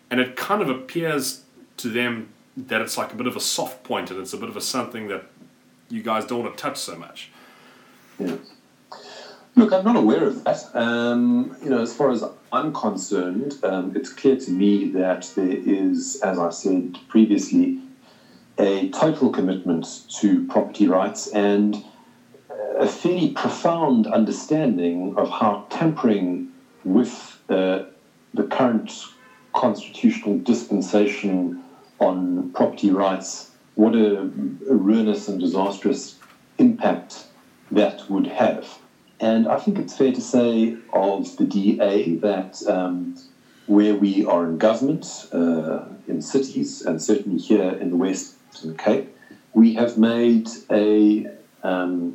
and 0.09 0.19
it 0.19 0.35
kind 0.35 0.61
of 0.61 0.69
appears 0.69 1.44
to 1.77 1.89
them 1.89 2.29
that 2.57 2.81
it's 2.81 2.97
like 2.97 3.11
a 3.11 3.15
bit 3.15 3.27
of 3.27 3.35
a 3.35 3.41
soft 3.41 3.83
point 3.83 4.11
and 4.11 4.19
it's 4.19 4.33
a 4.33 4.37
bit 4.37 4.49
of 4.49 4.55
a 4.55 4.61
something 4.61 5.07
that 5.07 5.25
you 5.89 6.01
guys 6.01 6.25
don't 6.25 6.43
want 6.43 6.57
to 6.57 6.61
touch 6.61 6.77
so 6.77 6.95
much. 6.95 7.29
Yeah. 8.19 8.35
Look, 9.57 9.71
I'm 9.71 9.85
not 9.85 9.95
aware 9.95 10.25
of 10.25 10.43
that. 10.43 10.75
Um, 10.75 11.55
you 11.63 11.69
know, 11.69 11.81
as 11.81 11.95
far 11.95 12.11
as 12.11 12.23
I'm 12.51 12.73
concerned, 12.73 13.55
um, 13.63 13.95
it's 13.95 14.11
clear 14.11 14.35
to 14.37 14.51
me 14.51 14.89
that 14.91 15.31
there 15.35 15.47
is, 15.49 16.21
as 16.21 16.39
I 16.39 16.49
said 16.49 16.97
previously, 17.07 17.79
a 18.57 18.89
total 18.89 19.29
commitment 19.29 19.85
to 20.19 20.45
property 20.47 20.87
rights 20.87 21.27
and 21.27 21.83
a 22.77 22.87
fairly 22.87 23.31
profound 23.31 24.07
understanding 24.07 25.15
of 25.17 25.29
how 25.29 25.65
tampering 25.69 26.51
with 26.83 27.39
uh, 27.49 27.83
the 28.33 28.43
current 28.43 29.05
constitutional 29.53 30.37
dispensation 30.39 31.63
on 31.99 32.49
property 32.53 32.91
rights, 32.91 33.51
what 33.75 33.95
a, 33.95 34.21
a 34.21 34.75
ruinous 34.75 35.27
and 35.27 35.39
disastrous 35.39 36.15
impact 36.57 37.25
that 37.71 38.09
would 38.09 38.27
have. 38.27 38.77
And 39.19 39.47
I 39.47 39.55
think 39.57 39.79
it's 39.79 39.95
fair 39.95 40.11
to 40.11 40.21
say 40.21 40.75
of 40.93 41.35
the 41.37 41.45
DA 41.45 42.15
that 42.15 42.61
um, 42.67 43.13
where 43.65 43.95
we 43.95 44.23
are 44.25 44.45
in 44.45 44.57
government, 44.57 45.25
uh, 45.31 45.85
in 46.07 46.21
cities, 46.21 46.81
and 46.81 47.01
certainly 47.01 47.37
here 47.37 47.71
in 47.79 47.89
the 47.89 47.95
Western 47.95 48.73
Cape, 48.73 49.07
we 49.53 49.71
have 49.73 49.95
made 49.95 50.49
a 50.69 51.25
um, 51.63 52.13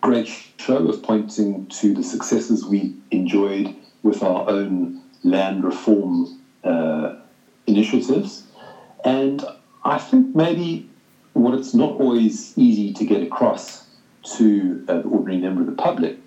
great 0.00 0.26
show 0.58 0.86
of 0.88 1.02
pointing 1.02 1.64
to 1.68 1.92
the 1.92 2.02
successes 2.02 2.66
we 2.66 2.92
enjoyed 3.10 3.70
with 4.02 4.22
our 4.22 4.42
own 4.46 4.92
land 5.22 5.64
reform 5.64 6.26
uh, 6.64 7.10
initiatives. 7.66 8.42
And 9.04 9.44
I 9.84 9.98
think 9.98 10.34
maybe 10.34 10.88
what 11.32 11.54
it's 11.54 11.74
not 11.74 11.92
always 12.00 12.56
easy 12.56 12.92
to 12.92 13.04
get 13.04 13.22
across 13.22 13.86
to 14.36 14.84
uh, 14.88 15.00
the 15.00 15.08
ordinary 15.08 15.40
member 15.40 15.60
of 15.60 15.66
the 15.66 15.72
public 15.72 16.18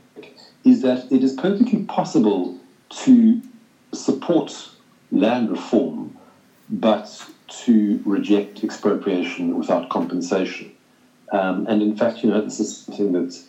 is 0.63 0.81
that 0.81 1.12
it 1.12 1.23
is 1.23 1.34
perfectly 1.34 1.84
possible 1.84 2.57
to 2.89 3.41
support 3.93 4.69
land 5.12 5.49
reform, 5.49 6.15
but 6.69 7.25
to 7.47 8.01
reject 8.05 8.63
expropriation 8.63 9.57
without 9.57 9.89
compensation. 9.89 10.71
Um, 11.31 11.65
and 11.67 11.81
in 11.81 11.95
fact, 11.95 12.23
you 12.23 12.29
know, 12.29 12.41
this 12.41 12.60
is 12.60 12.77
something 12.77 13.12
that 13.13 13.41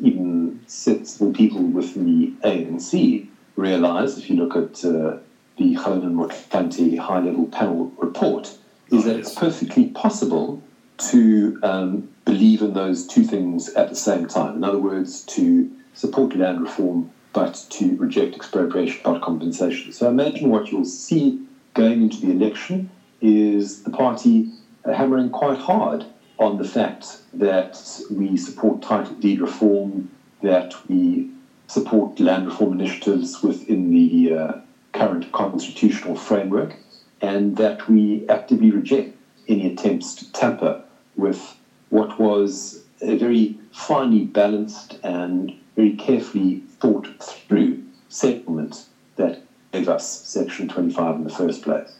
even 0.00 0.60
sensible 0.66 1.32
people 1.32 1.62
within 1.62 2.04
the 2.06 2.32
ANC 2.48 3.26
realize, 3.56 4.18
if 4.18 4.28
you 4.30 4.36
look 4.36 4.56
at 4.56 4.84
uh, 4.84 5.18
the 5.56 5.74
Honan 5.74 6.14
Motlanthe 6.14 6.98
high 6.98 7.20
level 7.20 7.46
panel 7.46 7.92
report, 7.98 8.56
is 8.90 9.04
that 9.04 9.16
it's 9.16 9.34
perfectly 9.34 9.86
possible 9.86 10.62
to 10.96 11.58
um, 11.62 12.08
believe 12.24 12.62
in 12.62 12.74
those 12.74 13.06
two 13.06 13.24
things 13.24 13.68
at 13.70 13.88
the 13.88 13.96
same 13.96 14.26
time. 14.26 14.56
In 14.56 14.64
other 14.64 14.78
words, 14.78 15.22
to 15.22 15.70
support 15.92 16.34
land 16.34 16.60
reform 16.60 17.10
but 17.34 17.66
to 17.68 17.96
reject 17.96 18.36
expropriation 18.36 19.00
without 19.04 19.20
compensation. 19.20 19.92
So 19.92 20.08
imagine 20.08 20.48
what 20.48 20.70
you'll 20.70 20.84
see 20.84 21.44
going 21.74 22.00
into 22.02 22.20
the 22.20 22.30
election 22.30 22.88
is 23.20 23.82
the 23.82 23.90
party 23.90 24.50
hammering 24.84 25.30
quite 25.30 25.58
hard 25.58 26.06
on 26.38 26.58
the 26.58 26.64
fact 26.64 27.18
that 27.32 28.00
we 28.10 28.36
support 28.36 28.82
title 28.82 29.14
deed 29.16 29.40
reform, 29.40 30.10
that 30.42 30.74
we 30.88 31.28
support 31.66 32.20
land 32.20 32.46
reform 32.46 32.72
initiatives 32.72 33.42
within 33.42 33.90
the 33.90 34.32
uh, 34.32 34.60
current 34.94 35.30
constitutional 35.32 36.16
framework, 36.16 36.76
and 37.20 37.56
that 37.56 37.88
we 37.88 38.26
actively 38.28 38.70
reject 38.70 39.16
any 39.48 39.72
attempts 39.72 40.14
to 40.14 40.32
tamper 40.32 40.82
with 41.16 41.56
what 41.90 42.18
was 42.18 42.84
a 43.02 43.16
very 43.16 43.58
finely 43.72 44.24
balanced 44.24 44.98
and 45.02 45.52
very 45.76 45.94
carefully 45.96 46.60
thought 46.80 47.08
through 47.22 47.82
settlement 48.08 48.86
that 49.16 49.42
gave 49.72 49.88
us 49.88 50.22
Section 50.22 50.68
25 50.68 51.16
in 51.16 51.24
the 51.24 51.30
first 51.30 51.62
place. 51.62 51.96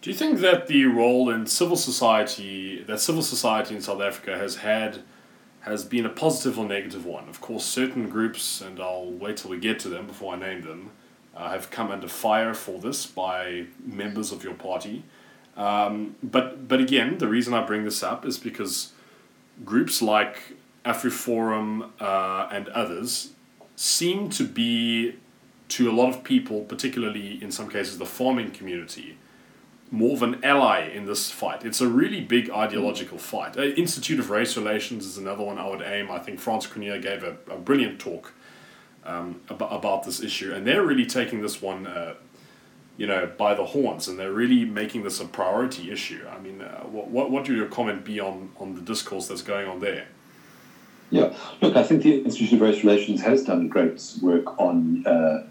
Do 0.00 0.10
you 0.10 0.16
think 0.16 0.38
that 0.40 0.68
the 0.68 0.84
role 0.86 1.28
in 1.28 1.46
civil 1.46 1.76
society, 1.76 2.82
that 2.84 3.00
civil 3.00 3.22
society 3.22 3.74
in 3.74 3.82
South 3.82 4.00
Africa 4.00 4.38
has 4.38 4.56
had, 4.56 5.02
has 5.60 5.84
been 5.84 6.06
a 6.06 6.08
positive 6.08 6.58
or 6.58 6.64
negative 6.64 7.04
one? 7.04 7.28
Of 7.28 7.40
course, 7.40 7.64
certain 7.64 8.08
groups, 8.08 8.60
and 8.60 8.80
I'll 8.80 9.10
wait 9.10 9.38
till 9.38 9.50
we 9.50 9.58
get 9.58 9.78
to 9.80 9.88
them 9.88 10.06
before 10.06 10.34
I 10.34 10.38
name 10.38 10.62
them, 10.62 10.92
uh, 11.38 11.50
have 11.50 11.70
come 11.70 11.90
under 11.90 12.08
fire 12.08 12.52
for 12.52 12.80
this 12.80 13.06
by 13.06 13.66
members 13.84 14.32
of 14.32 14.42
your 14.42 14.54
party. 14.54 15.04
Um, 15.56 16.16
but 16.22 16.68
but 16.68 16.80
again, 16.80 17.18
the 17.18 17.28
reason 17.28 17.54
I 17.54 17.64
bring 17.64 17.84
this 17.84 18.02
up 18.02 18.26
is 18.26 18.38
because 18.38 18.92
groups 19.64 20.02
like 20.02 20.56
AfriForum 20.84 21.90
uh, 22.00 22.48
and 22.50 22.68
others 22.70 23.30
seem 23.76 24.28
to 24.30 24.44
be, 24.44 25.14
to 25.68 25.90
a 25.90 25.92
lot 25.92 26.08
of 26.08 26.24
people, 26.24 26.62
particularly 26.62 27.42
in 27.42 27.52
some 27.52 27.68
cases 27.68 27.98
the 27.98 28.06
farming 28.06 28.50
community, 28.50 29.18
more 29.90 30.14
of 30.14 30.22
an 30.22 30.44
ally 30.44 30.88
in 30.88 31.06
this 31.06 31.30
fight. 31.30 31.64
It's 31.64 31.80
a 31.80 31.88
really 31.88 32.20
big 32.20 32.50
ideological 32.50 33.18
fight. 33.18 33.56
Uh, 33.56 33.62
Institute 33.62 34.18
of 34.18 34.30
Race 34.30 34.56
Relations 34.56 35.06
is 35.06 35.18
another 35.18 35.44
one 35.44 35.58
I 35.58 35.68
would 35.68 35.82
aim. 35.82 36.10
I 36.10 36.18
think 36.18 36.40
Frans 36.40 36.66
Cronje 36.66 37.00
gave 37.00 37.22
a, 37.22 37.36
a 37.50 37.58
brilliant 37.58 38.00
talk 38.00 38.32
um, 39.08 39.40
about, 39.48 40.04
this 40.04 40.22
issue, 40.22 40.52
and 40.52 40.66
they're 40.66 40.84
really 40.84 41.06
taking 41.06 41.40
this 41.40 41.60
one, 41.62 41.86
uh, 41.86 42.14
you 42.96 43.06
know, 43.06 43.30
by 43.38 43.54
the 43.54 43.64
horns, 43.64 44.06
and 44.06 44.18
they're 44.18 44.32
really 44.32 44.64
making 44.64 45.02
this 45.02 45.20
a 45.20 45.24
priority 45.24 45.90
issue. 45.90 46.24
I 46.30 46.38
mean, 46.38 46.60
uh, 46.60 46.82
what, 46.82 47.08
what, 47.08 47.30
what 47.30 47.48
would 47.48 47.56
your 47.56 47.66
comment 47.66 48.04
be 48.04 48.20
on, 48.20 48.50
on 48.58 48.74
the 48.74 48.80
discourse 48.80 49.26
that's 49.26 49.42
going 49.42 49.66
on 49.66 49.80
there? 49.80 50.08
Yeah, 51.10 51.34
look, 51.62 51.74
I 51.74 51.84
think 51.84 52.02
the 52.02 52.20
Institute 52.22 52.54
of 52.54 52.60
Race 52.60 52.84
Relations 52.84 53.22
has 53.22 53.42
done 53.44 53.68
great 53.68 54.02
work 54.20 54.60
on 54.60 55.06
uh, 55.06 55.46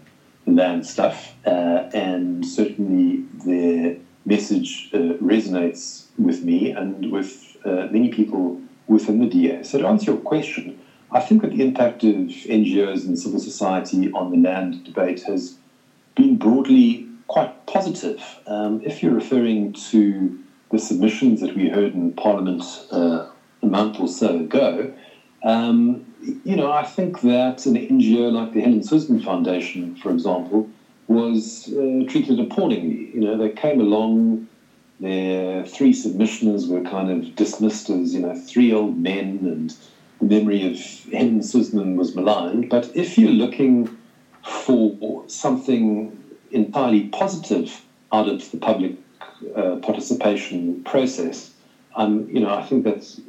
land 0.46 0.86
stuff, 0.86 1.34
uh, 1.44 1.90
and 1.92 2.46
certainly 2.46 3.24
their 3.44 3.96
message 4.24 4.90
uh, 4.94 5.18
resonates 5.20 6.04
with 6.16 6.44
me 6.44 6.70
and 6.70 7.10
with 7.10 7.56
uh, 7.64 7.88
many 7.90 8.10
people 8.10 8.60
within 8.86 9.18
the 9.18 9.26
DA. 9.26 9.64
So, 9.64 9.78
to 9.78 9.86
answer 9.88 10.12
your 10.12 10.20
question, 10.20 10.78
I 11.10 11.20
think 11.20 11.42
that 11.42 11.52
the 11.52 11.62
impact 11.62 12.04
of 12.04 12.26
NGOs 12.26 13.06
and 13.06 13.18
civil 13.18 13.38
society 13.38 14.10
on 14.12 14.30
the 14.30 14.36
land 14.36 14.84
debate 14.84 15.22
has 15.22 15.56
been 16.14 16.36
broadly 16.36 17.06
quite 17.28 17.50
positive. 17.66 18.40
Um, 18.46 18.80
if 18.82 19.02
you're 19.02 19.14
referring 19.14 19.72
to 19.90 20.36
the 20.70 20.78
submissions 20.78 21.40
that 21.40 21.54
we 21.54 21.68
heard 21.68 21.94
in 21.94 22.12
Parliament 22.12 22.62
uh, 22.90 23.26
a 23.62 23.66
month 23.66 23.98
or 24.00 24.08
so 24.08 24.38
ago, 24.38 24.92
um, 25.42 26.04
you 26.44 26.56
know, 26.56 26.70
I 26.70 26.82
think 26.82 27.20
that 27.20 27.64
an 27.64 27.76
NGO 27.76 28.32
like 28.32 28.52
the 28.52 28.60
Helen 28.60 28.82
Suzman 28.82 29.20
Foundation, 29.20 29.94
for 29.94 30.10
example, 30.10 30.66
was 31.06 31.68
uh, 31.72 32.04
treated 32.06 32.38
appallingly. 32.38 33.10
You 33.14 33.20
know, 33.20 33.36
they 33.36 33.48
came 33.48 33.80
along, 33.80 34.44
their 35.00 35.64
three 35.64 35.92
submissioners 35.92 36.68
were 36.68 36.82
kind 36.82 37.08
of 37.08 37.34
dismissed 37.36 37.88
as, 37.88 38.14
you 38.14 38.20
know, 38.20 38.34
three 38.34 38.72
old 38.72 38.98
men, 38.98 39.46
and 39.46 39.74
the 40.18 40.24
memory 40.24 40.62
of 40.64 40.76
Helen 41.12 41.42
Suzman 41.42 41.96
was 41.96 42.14
maligned. 42.14 42.68
But 42.68 42.88
if 42.94 43.16
you're 43.18 43.30
looking 43.30 43.88
for 44.42 44.92
something 45.26 46.16
entirely 46.50 47.02
positive 47.02 47.80
out 48.12 48.26
of 48.26 48.50
the 48.50 48.56
public 48.56 48.92
uh, 49.54 49.76
participation 49.76 50.80
process, 50.84 51.50
um, 51.96 52.24
you 52.28 52.40
know, 52.40 52.54
I 52.54 52.62
think 52.62 52.84
that's 52.84 53.20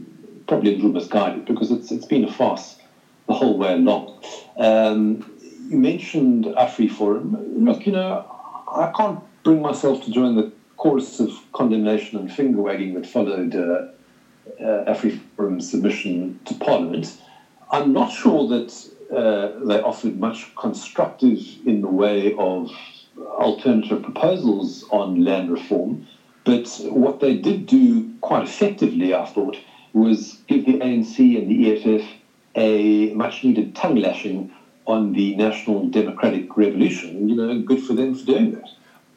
probably 0.47 0.71
a 0.71 0.73
little 0.73 0.89
misguided 0.89 1.45
because 1.45 1.71
it's 1.71 1.91
it's 1.91 2.05
been 2.05 2.23
a 2.23 2.27
farce 2.27 2.75
the 3.27 3.33
whole 3.33 3.55
way 3.57 3.73
along. 3.73 4.11
Um, 4.57 5.19
you 5.67 5.77
mentioned 5.77 6.45
AfriForum. 6.57 7.63
Look, 7.63 7.85
you 7.85 7.91
know, 7.91 8.23
I 8.67 8.87
can't 8.87 9.17
bring 9.43 9.61
myself 9.61 9.99
to 10.01 10.11
join 10.11 10.35
the 10.35 10.47
chorus 10.77 11.19
of 11.19 11.29
condemnation 11.51 12.17
and 12.17 12.29
finger 12.31 12.59
wagging 12.61 12.93
that 12.95 13.05
followed 13.05 13.53
uh, 13.55 13.81
uh, 14.59 14.91
AfriForum's 14.91 15.69
submission 15.69 16.35
to 16.45 16.53
Parliament. 16.55 17.15
I'm 17.71 17.93
not 17.93 18.09
sure 18.09 18.45
that 18.47 18.87
uh, 19.11 19.47
they 19.65 19.79
offered 19.79 20.17
much 20.17 20.53
constructive 20.55 21.39
in 21.65 21.81
the 21.81 21.87
way 21.87 22.33
of 22.37 22.71
alternative 23.17 24.01
proposals 24.01 24.83
on 24.91 25.23
land 25.23 25.49
reform. 25.49 26.01
But 26.43 26.79
what 26.89 27.19
they 27.19 27.35
did 27.35 27.65
do 27.65 28.07
quite 28.21 28.43
effectively, 28.43 29.13
I 29.13 29.25
thought, 29.25 29.59
was 29.93 30.39
give 30.47 30.65
the 30.65 30.77
ANC 30.77 31.37
and 31.37 31.47
the 31.47 31.71
EFF 31.71 32.15
a 32.55 33.11
much 33.13 33.43
needed 33.43 33.73
tongue 33.75 33.95
lashing 33.95 34.49
on 34.85 35.11
the 35.11 35.33
national 35.35 35.87
democratic 35.87 36.57
revolution. 36.57 37.27
You 37.27 37.35
know, 37.35 37.55
good 37.55 37.79
for 37.79 37.93
them 37.93 38.13
for 38.13 38.25
doing 38.25 38.51
that. 38.51 38.69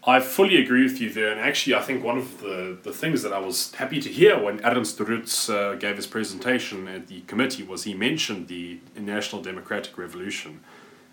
I 0.05 0.19
fully 0.19 0.61
agree 0.61 0.83
with 0.83 1.01
you 1.01 1.13
there, 1.13 1.31
and 1.31 1.41
actually, 1.41 1.77
I 1.77 1.81
think 1.81 2.03
one 2.03 2.19
of 2.19 2.41
the, 2.41 2.77
the 2.83 2.93
things 2.93 3.23
that 3.23 3.33
I 3.33 3.39
was 3.39 3.73
happy 3.75 4.01
to 4.01 4.09
hear 4.09 4.37
when 4.37 4.65
Ernst 4.65 4.99
Roets 4.99 5.49
uh, 5.49 5.77
gave 5.79 5.95
his 5.95 6.09
presentation 6.09 6.89
at 6.89 7.07
the 7.07 7.21
committee 7.23 7.63
was 7.63 7.85
he 7.85 7.95
mentioned 7.95 8.49
the 8.49 8.81
National 8.97 9.41
Democratic 9.41 9.97
Revolution, 9.97 10.61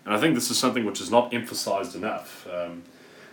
and 0.04 0.12
I 0.12 0.18
think 0.18 0.34
this 0.34 0.50
is 0.50 0.58
something 0.58 0.84
which 0.84 1.00
is 1.00 1.10
not 1.10 1.32
emphasized 1.32 1.94
enough. 1.94 2.48
Um, 2.52 2.82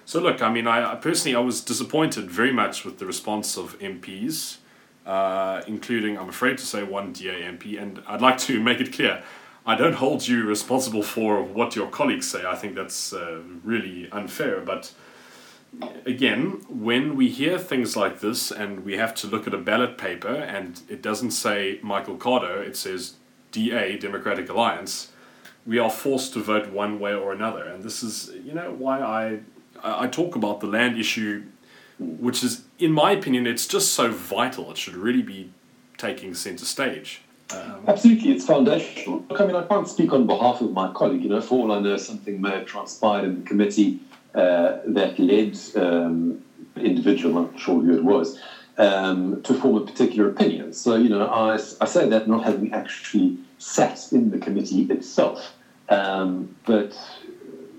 so, 0.06 0.22
look, 0.22 0.42
I 0.44 0.52
mean, 0.52 0.68
I, 0.68 0.94
I, 0.94 0.96
personally 0.96 1.36
I 1.36 1.40
was 1.40 1.62
disappointed 1.62 2.30
very 2.30 2.54
much 2.54 2.86
with 2.86 3.00
the 3.00 3.06
response 3.06 3.58
of 3.58 3.78
MPs 3.80 4.58
uh, 5.08 5.62
including, 5.68 6.18
I'm 6.18 6.30
afraid 6.30 6.58
to 6.58 6.66
say, 6.66 6.84
one 6.84 7.14
DA 7.14 7.42
MP. 7.42 7.82
And 7.82 8.04
I'd 8.08 8.22
like 8.22 8.38
to 8.40 8.62
make 8.70 8.80
it 8.80 8.94
clear 8.94 9.24
I 9.66 9.76
don't 9.76 9.96
hold 9.96 10.26
you 10.28 10.46
responsible 10.46 11.04
for 11.04 11.44
what 11.44 11.76
your 11.76 11.90
colleagues 11.90 12.30
say. 12.30 12.46
I 12.46 12.56
think 12.56 12.76
that's 12.76 13.12
uh, 13.12 13.42
really 13.64 14.10
unfair. 14.12 14.62
But 14.62 14.94
again, 16.06 16.62
when 16.70 17.16
we 17.16 17.30
hear 17.30 17.58
things 17.58 17.96
like 17.96 18.20
this 18.20 18.52
and 18.52 18.84
we 18.86 18.98
have 18.98 19.14
to 19.16 19.28
look 19.28 19.48
at 19.48 19.54
a 19.54 19.58
ballot 19.58 19.98
paper 19.98 20.34
and 20.34 20.82
it 20.90 21.02
doesn't 21.02 21.32
say 21.32 21.80
Michael 21.82 22.18
Cardo, 22.18 22.66
it 22.66 22.76
says 22.76 23.16
DA, 23.52 23.98
Democratic 23.98 24.50
Alliance, 24.50 25.12
we 25.66 25.78
are 25.78 25.90
forced 25.90 26.34
to 26.34 26.40
vote 26.40 26.70
one 26.70 27.00
way 27.00 27.14
or 27.14 27.32
another. 27.32 27.64
And 27.64 27.84
this 27.84 28.02
is, 28.02 28.32
you 28.44 28.54
know, 28.54 28.74
why 28.78 29.02
I, 29.02 29.40
I 29.84 30.08
talk 30.08 30.36
about 30.36 30.60
the 30.62 30.68
land 30.68 30.98
issue 30.98 31.44
which 32.00 32.44
is, 32.44 32.64
in 32.80 32.92
my 32.92 33.12
opinion, 33.12 33.48
it's 33.48 33.68
just 33.68 33.94
so 33.94 34.12
vital. 34.12 34.72
It 34.72 34.78
should 34.78 34.96
really 34.96 35.22
be 35.22 35.52
taking 35.98 36.34
centre 36.34 36.66
stage. 36.66 37.22
Um, 37.52 37.84
Absolutely, 37.88 38.32
it's 38.32 38.46
foundational. 38.46 39.24
Look, 39.30 39.42
I 39.42 39.46
mean, 39.46 39.56
I 39.56 39.64
can't 39.64 39.88
speak 39.88 40.14
on 40.14 40.28
behalf 40.28 40.62
of 40.62 40.72
my 40.72 40.92
colleague. 40.94 41.24
You 41.24 41.30
know, 41.30 41.42
for 41.42 41.56
all 41.56 41.72
I 41.72 41.80
know, 41.80 41.98
something 41.98 42.40
may 42.40 42.52
have 42.52 42.66
transpired 42.66 43.26
in 43.26 43.40
the 43.40 43.48
committee 43.48 44.00
uh, 44.36 44.74
that 44.86 45.18
led 45.20 45.58
um, 45.76 46.38
individual, 46.76 47.38
I'm 47.38 47.44
not 47.46 47.60
sure 47.60 47.82
who 47.82 47.94
it 47.94 48.04
was, 48.04 48.40
um, 48.78 49.42
to 49.42 49.54
form 49.54 49.76
a 49.76 49.82
particular 49.82 50.28
opinion. 50.30 50.74
So, 50.74 50.96
you 50.96 51.10
know, 51.10 51.28
I, 51.28 51.54
I 51.54 51.86
say 51.86 52.08
that 52.08 52.28
not 52.28 52.44
having 52.44 52.72
actually 52.74 53.36
sat 53.58 54.12
in 54.12 54.30
the 54.30 54.38
committee 54.38 54.82
itself. 54.90 55.54
Um, 55.90 56.50
but 56.66 56.98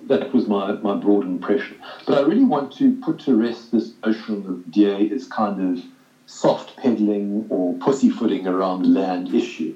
that 0.06 0.32
was 0.32 0.46
my, 0.46 0.72
my 0.80 0.94
broad 0.94 1.24
impression. 1.24 1.76
But 2.06 2.16
I 2.16 2.22
really 2.22 2.44
want 2.44 2.72
to 2.72 2.92
put 2.92 3.18
to 3.20 3.34
rest 3.34 3.70
this 3.70 3.92
notion 4.04 4.42
that 4.44 4.70
DA 4.70 5.02
is 5.02 5.26
kind 5.26 5.60
of 5.60 5.80
soft 6.26 6.76
peddling 6.76 7.46
or 7.48 7.74
pussyfooting 7.74 8.46
around 8.46 8.82
the 8.82 8.88
land 8.88 9.32
issue 9.32 9.74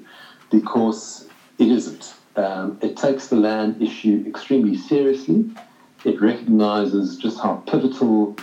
because 0.49 1.25
it 1.57 1.69
isn't. 1.69 2.15
Um, 2.35 2.75
it 2.81 2.95
takes 2.95 3.27
the 3.27 3.35
land 3.35 3.75
issue 3.79 4.23
extremely 4.25 4.73
seriously. 4.73 5.45
It 6.03 6.21
recognizes 6.21 7.17
just 7.17 7.39
how 7.39 7.63
pivotal 7.65 8.35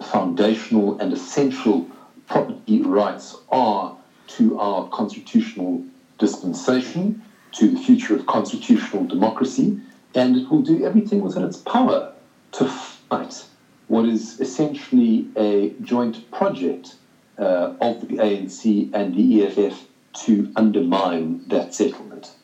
foundational 0.00 0.98
and 1.00 1.12
essential 1.12 1.84
property 2.26 2.80
rights 2.82 3.36
are 3.50 3.96
to 4.28 4.56
our 4.56 4.84
constitutional 4.88 5.82
dispensation, 6.18 7.18
to 7.52 7.68
the 7.68 7.76
future 7.76 8.14
of 8.14 8.26
constitutional 8.26 9.04
democracy, 9.04 9.76
and 10.14 10.36
it 10.36 10.50
will 10.50 10.60
do 10.62 10.84
everything 10.84 11.20
within 11.20 11.42
its 11.42 11.56
power 11.56 12.12
to 12.52 12.64
fight 12.64 13.46
what 13.88 14.06
is 14.06 14.38
essentially 14.40 15.24
a 15.36 15.72
joint 15.80 16.30
project 16.30 16.96
uh, 17.38 17.68
of 17.80 17.98
the 18.00 18.16
ANC 18.16 18.88
and 18.92 19.14
the 19.14 19.42
EFF 19.44 19.86
to 20.12 20.48
undermine 20.56 21.40
that 21.48 21.74
settlement. 21.74 22.34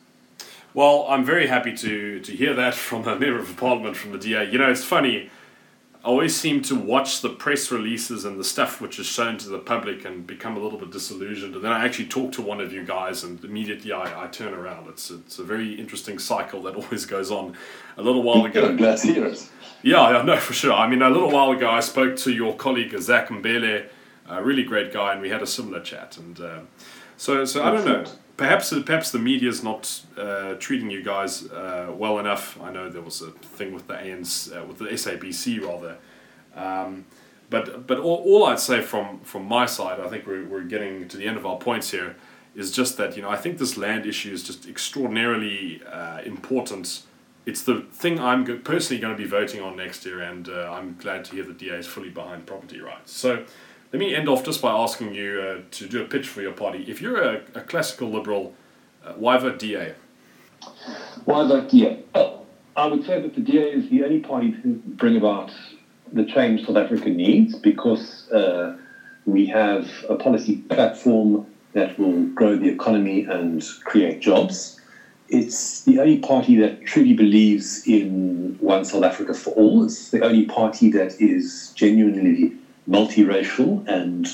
Well, 0.75 1.05
I'm 1.07 1.23
very 1.23 1.47
happy 1.47 1.73
to, 1.77 2.19
to 2.19 2.31
hear 2.33 2.53
that 2.53 2.73
from 2.87 3.07
a 3.07 3.17
member 3.17 3.39
of 3.39 3.55
parliament 3.57 3.95
from 3.95 4.11
the 4.11 4.17
DA. 4.19 4.51
You 4.51 4.57
know, 4.57 4.69
it's 4.69 4.83
funny. 4.83 5.31
I 6.03 6.07
always 6.09 6.35
seem 6.35 6.61
to 6.63 6.75
watch 6.75 7.21
the 7.21 7.29
press 7.29 7.71
releases 7.71 8.25
and 8.25 8.37
the 8.37 8.43
stuff 8.43 8.79
which 8.79 8.99
is 8.99 9.07
shown 9.07 9.37
to 9.37 9.49
the 9.49 9.57
public 9.57 10.05
and 10.05 10.27
become 10.27 10.55
a 10.55 10.59
little 10.59 10.77
bit 10.77 10.91
disillusioned. 10.91 11.55
And 11.55 11.63
then 11.63 11.71
I 11.71 11.83
actually 11.83 12.09
talk 12.09 12.33
to 12.33 12.43
one 12.43 12.59
of 12.59 12.71
you 12.73 12.83
guys, 12.83 13.23
and 13.23 13.43
immediately 13.43 13.91
I, 13.91 14.25
I 14.25 14.27
turn 14.27 14.53
around. 14.53 14.87
It's 14.89 15.09
it's 15.09 15.39
a 15.39 15.43
very 15.43 15.73
interesting 15.73 16.19
cycle 16.19 16.61
that 16.63 16.75
always 16.81 17.05
goes 17.05 17.31
on. 17.31 17.55
A 17.97 18.03
little 18.03 18.21
while 18.21 18.45
ago, 18.49 18.67
I'm 18.67 18.77
glad 18.77 18.99
to 18.99 19.07
hear 19.07 19.25
it. 19.25 19.49
Yeah, 19.81 20.11
yeah, 20.11 20.21
no, 20.23 20.37
for 20.37 20.53
sure. 20.53 20.73
I 20.73 20.87
mean, 20.87 21.01
a 21.01 21.09
little 21.09 21.31
while 21.31 21.51
ago, 21.51 21.69
I 21.69 21.79
spoke 21.79 22.17
to 22.17 22.31
your 22.31 22.55
colleague 22.55 22.93
Zach 22.99 23.29
Mbhele, 23.29 23.87
a 24.27 24.43
really 24.43 24.63
great 24.63 24.91
guy, 24.93 25.13
and 25.13 25.21
we 25.21 25.29
had 25.29 25.41
a 25.41 25.47
similar 25.47 25.79
chat. 25.79 26.17
And 26.17 26.39
uh, 26.39 26.59
so, 27.17 27.45
so 27.45 27.63
I 27.63 27.71
don't 27.71 27.85
know. 27.85 28.05
Perhaps, 28.37 28.73
perhaps 28.85 29.11
the 29.11 29.19
media's 29.19 29.63
not 29.63 30.01
uh, 30.17 30.55
treating 30.55 30.89
you 30.89 31.01
guys 31.01 31.49
uh, 31.51 31.93
well 31.95 32.19
enough. 32.19 32.59
I 32.61 32.71
know 32.71 32.89
there 32.89 33.01
was 33.01 33.21
a 33.21 33.31
thing 33.31 33.73
with 33.73 33.87
the 33.87 33.93
ANC, 33.93 34.55
uh, 34.55 34.65
with 34.65 34.79
the 34.79 34.85
SABC 34.85 35.61
rather. 35.65 35.97
Um, 36.53 37.05
but 37.49 37.87
but 37.87 37.99
all, 37.99 38.17
all 38.25 38.45
I'd 38.45 38.59
say 38.59 38.81
from 38.81 39.19
from 39.21 39.45
my 39.45 39.65
side, 39.65 39.99
I 39.99 40.07
think 40.09 40.25
we're, 40.25 40.45
we're 40.45 40.63
getting 40.63 41.07
to 41.07 41.17
the 41.17 41.27
end 41.27 41.37
of 41.37 41.45
our 41.45 41.57
points 41.57 41.91
here, 41.91 42.15
is 42.55 42.71
just 42.71 42.97
that 42.97 43.15
you 43.15 43.21
know 43.21 43.29
I 43.29 43.37
think 43.37 43.57
this 43.57 43.77
land 43.77 44.05
issue 44.05 44.33
is 44.33 44.43
just 44.43 44.67
extraordinarily 44.67 45.81
uh, 45.89 46.21
important. 46.25 47.03
It's 47.45 47.61
the 47.61 47.81
thing 47.91 48.19
I'm 48.19 48.43
personally 48.63 48.99
going 48.99 49.15
to 49.15 49.21
be 49.21 49.29
voting 49.29 49.61
on 49.61 49.77
next 49.77 50.05
year, 50.05 50.21
and 50.21 50.49
uh, 50.49 50.71
I'm 50.73 50.97
glad 50.97 51.25
to 51.25 51.35
hear 51.35 51.43
the 51.43 51.53
DA 51.53 51.75
is 51.75 51.87
fully 51.87 52.09
behind 52.09 52.47
property 52.47 52.81
rights. 52.81 53.11
So 53.11 53.45
let 53.95 53.99
me 53.99 54.13
end 54.13 54.27
off 54.27 54.43
just 54.43 54.61
by 54.61 54.71
asking 54.71 55.15
you 55.15 55.39
uh, 55.39 55.61
to 55.71 55.87
do 55.87 56.01
a 56.01 56.05
pitch 56.05 56.27
for 56.27 56.41
your 56.41 56.51
party. 56.51 56.83
If 56.85 57.01
you're 57.01 57.21
a, 57.21 57.41
a 57.53 57.61
classical 57.61 58.09
liberal, 58.09 58.53
uh, 59.01 59.13
why 59.13 59.37
vote 59.37 59.57
DA? 59.57 59.93
Why 61.23 61.47
vote 61.47 61.69
DA? 61.69 62.03
Well, 62.13 62.45
I 62.75 62.87
would 62.87 63.05
say 63.05 63.21
that 63.21 63.35
the 63.35 63.39
DA 63.39 63.71
is 63.71 63.89
the 63.89 64.03
only 64.03 64.19
party 64.19 64.51
to 64.51 64.81
bring 64.85 65.15
about 65.15 65.49
the 66.11 66.25
change 66.25 66.65
South 66.67 66.75
Africa 66.75 67.07
needs 67.07 67.55
because 67.55 68.29
uh, 68.31 68.75
we 69.25 69.45
have 69.45 69.89
a 70.09 70.15
policy 70.15 70.57
platform 70.57 71.47
that 71.71 71.97
will 71.97 72.25
grow 72.33 72.57
the 72.57 72.67
economy 72.67 73.23
and 73.23 73.65
create 73.85 74.19
jobs. 74.19 74.77
It's 75.29 75.85
the 75.85 75.99
only 76.01 76.19
party 76.19 76.57
that 76.57 76.85
truly 76.85 77.13
believes 77.13 77.87
in 77.87 78.57
one 78.59 78.83
South 78.83 79.05
Africa 79.05 79.33
for 79.33 79.51
all. 79.51 79.85
It's 79.85 80.11
the 80.11 80.21
only 80.21 80.47
party 80.47 80.91
that 80.91 81.21
is 81.21 81.71
genuinely 81.75 82.57
multiracial 82.87 83.85
and 83.87 84.27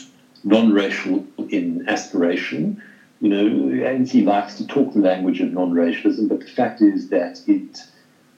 non-racial 0.43 1.23
in 1.49 1.83
aspiration. 1.87 2.77
You 3.19 3.29
know, 3.29 3.45
ANC 3.85 4.23
likes 4.25 4.55
to 4.55 4.65
talk 4.65 4.93
the 4.93 4.99
language 4.99 5.39
of 5.41 5.51
non-racialism, 5.51 6.27
but 6.27 6.39
the 6.39 6.47
fact 6.47 6.81
is 6.81 7.07
that 7.09 7.41
it 7.45 7.83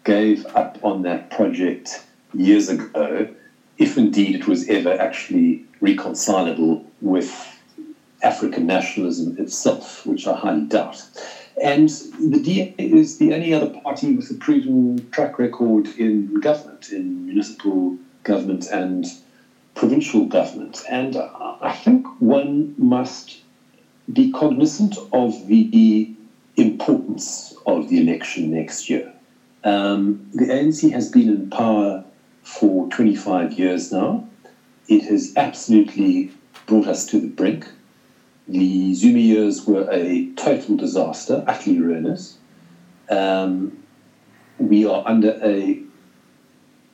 gave 0.03 0.45
up 0.55 0.77
on 0.83 1.01
that 1.03 1.29
project 1.29 2.03
years 2.33 2.67
ago, 2.67 3.25
if 3.77 3.97
indeed 3.97 4.35
it 4.35 4.47
was 4.47 4.67
ever 4.67 4.99
actually 4.99 5.61
reconcilable 5.79 6.81
with 7.01 7.59
African 8.21 8.65
nationalism 8.65 9.33
itself, 9.37 10.05
which 10.05 10.27
I 10.27 10.33
highly 10.33 10.61
doubt. 10.61 11.05
And 11.61 11.89
the 12.19 12.39
DA 12.39 12.71
is 12.77 13.17
the 13.17 13.33
only 13.33 13.53
other 13.53 13.67
party 13.67 14.15
with 14.15 14.29
a 14.29 14.33
proven 14.33 15.05
track 15.11 15.37
record 15.37 15.89
in 15.97 16.33
government, 16.35 16.89
in 16.89 17.25
municipal 17.25 17.93
government 18.23 18.67
and 18.67 19.05
provincial 19.75 20.25
governments. 20.25 20.83
And 20.89 21.17
I 21.17 21.71
think 21.73 22.07
one 22.19 22.73
must 22.77 23.41
be 24.11 24.31
cognizant 24.31 24.97
of 25.11 25.47
the 25.47 26.09
importance 26.57 27.53
of 27.65 27.89
the 27.89 27.99
election 27.99 28.51
next 28.51 28.89
year. 28.89 29.11
Um, 29.63 30.29
the 30.33 30.45
ANC 30.45 30.91
has 30.91 31.09
been 31.09 31.29
in 31.29 31.49
power 31.49 32.03
for 32.43 32.87
25 32.89 33.53
years 33.53 33.91
now. 33.91 34.23
It 34.87 35.03
has 35.05 35.33
absolutely 35.35 36.29
brought 36.65 36.87
us 36.87 37.05
to 37.05 37.17
the 37.17 37.27
brink. 37.27 37.71
The 38.47 38.93
Zuma 38.93 39.19
years 39.19 39.65
were 39.65 39.87
a 39.89 40.25
total 40.35 40.75
disaster, 40.75 41.43
utterly 41.47 41.79
ruinous. 41.79 42.35
Um, 43.09 43.77
we 44.57 44.85
are 44.85 45.01
under 45.05 45.37
a 45.41 45.79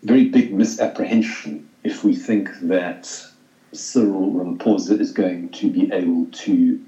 very 0.04 0.24
big 0.24 0.52
misapprehension 0.54 1.65
if 1.84 2.04
we 2.04 2.13
think 2.13 2.58
that 2.60 3.26
Cyril 3.72 4.32
Ramaphosa 4.32 5.00
is 5.00 5.12
going 5.12 5.52
to 5.52 5.70
be 5.70 5.92
able 5.92 6.26
to 6.32 6.80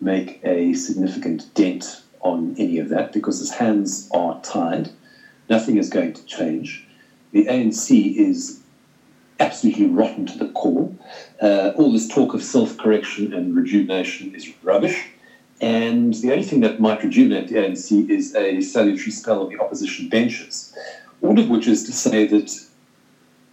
make 0.00 0.40
a 0.44 0.72
significant 0.74 1.52
dent 1.54 2.02
on 2.20 2.54
any 2.58 2.78
of 2.78 2.88
that 2.90 3.12
because 3.12 3.38
his 3.38 3.50
hands 3.50 4.08
are 4.12 4.38
tied. 4.42 4.90
Nothing 5.48 5.76
is 5.76 5.88
going 5.88 6.12
to 6.12 6.24
change. 6.24 6.84
The 7.32 7.44
ANC 7.46 8.14
is 8.14 8.58
absolutely 9.40 9.86
rotten 9.86 10.26
to 10.26 10.38
the 10.38 10.48
core. 10.48 10.90
Uh, 11.40 11.70
all 11.76 11.92
this 11.92 12.06
talk 12.06 12.34
of 12.34 12.42
self 12.42 12.76
correction 12.76 13.32
and 13.32 13.54
rejuvenation 13.54 14.34
is 14.34 14.52
rubbish. 14.62 15.10
And 15.60 16.14
the 16.14 16.30
only 16.30 16.44
thing 16.44 16.60
that 16.60 16.78
might 16.78 17.02
rejuvenate 17.02 17.48
the 17.48 17.56
ANC 17.56 18.08
is 18.08 18.34
a 18.34 18.60
salutary 18.60 19.10
spell 19.10 19.40
on 19.40 19.48
the 19.48 19.58
opposition 19.58 20.06
benches. 20.08 20.72
All 21.20 21.38
of 21.38 21.48
which 21.48 21.66
is 21.66 21.82
to 21.84 21.92
say 21.92 22.24
that 22.26 22.67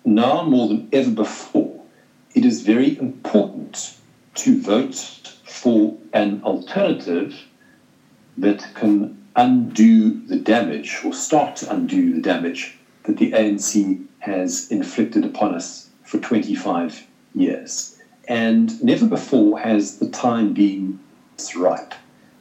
now 0.06 0.44
more 0.44 0.68
than 0.68 0.88
ever 0.92 1.12
before, 1.12 1.84
it 2.34 2.46
is 2.46 2.62
very 2.62 2.98
important 3.00 3.96
to 4.36 4.56
vote 4.62 5.34
for 5.44 5.98
an 6.14 6.42
alternative 6.44 7.34
that 8.38 8.74
can 8.76 9.18
undo 9.36 10.12
the 10.28 10.36
damage 10.36 11.02
or 11.04 11.14
start 11.14 11.56
to 11.58 11.72
undo 11.72 12.14
the 12.14 12.22
damage 12.22 12.78
that 13.04 13.18
the 13.18 13.32
ANC 13.32 14.02
has 14.20 14.68
inflicted 14.72 15.26
upon 15.26 15.54
us 15.54 15.90
for 16.04 16.18
25 16.18 17.04
years. 17.34 17.98
And 18.28 18.82
never 18.84 19.06
before 19.06 19.60
has 19.60 19.98
the 19.98 20.08
time 20.08 20.54
been 20.54 21.00
ripe. 21.56 21.94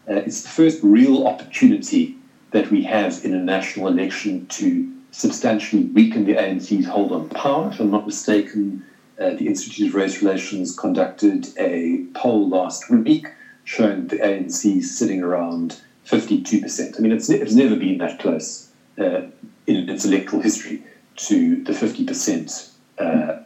Uh, 0.09 0.15
it's 0.25 0.43
the 0.43 0.49
first 0.49 0.79
real 0.83 1.27
opportunity 1.27 2.17
that 2.53 2.71
we 2.71 2.83
have 2.83 3.25
in 3.25 3.35
a 3.35 3.39
national 3.39 3.89
election 3.89 4.47
to 4.47 4.89
substantially 5.15 5.85
weaken 5.85 6.25
the 6.25 6.35
ANC's 6.35 6.87
hold 6.87 7.13
on 7.13 7.29
power. 7.29 7.71
If 7.71 7.79
I'm 7.79 7.93
not 7.93 8.05
mistaken, 8.05 8.85
uh, 9.19 9.31
the 9.31 9.47
Institute 9.47 9.89
of 9.89 9.95
Race 9.95 10.21
Relations 10.21 10.77
conducted 10.77 11.57
a 11.57 12.05
poll 12.15 12.49
last 12.49 12.91
week 12.91 13.29
showing 13.63 14.09
the 14.09 14.17
ANC 14.17 14.83
sitting 14.83 15.23
around 15.23 15.81
52%. 16.05 16.99
I 16.99 17.01
mean, 17.01 17.13
it's, 17.13 17.31
it's 17.31 17.55
never 17.55 17.77
been 17.77 17.99
that 17.99 18.19
close 18.19 18.69
uh, 18.99 19.23
in 19.69 19.89
its 19.89 20.05
electoral 20.05 20.43
history 20.43 20.83
to 21.17 21.63
the 21.63 21.73
50% 21.73 22.73
uh, 22.99 23.39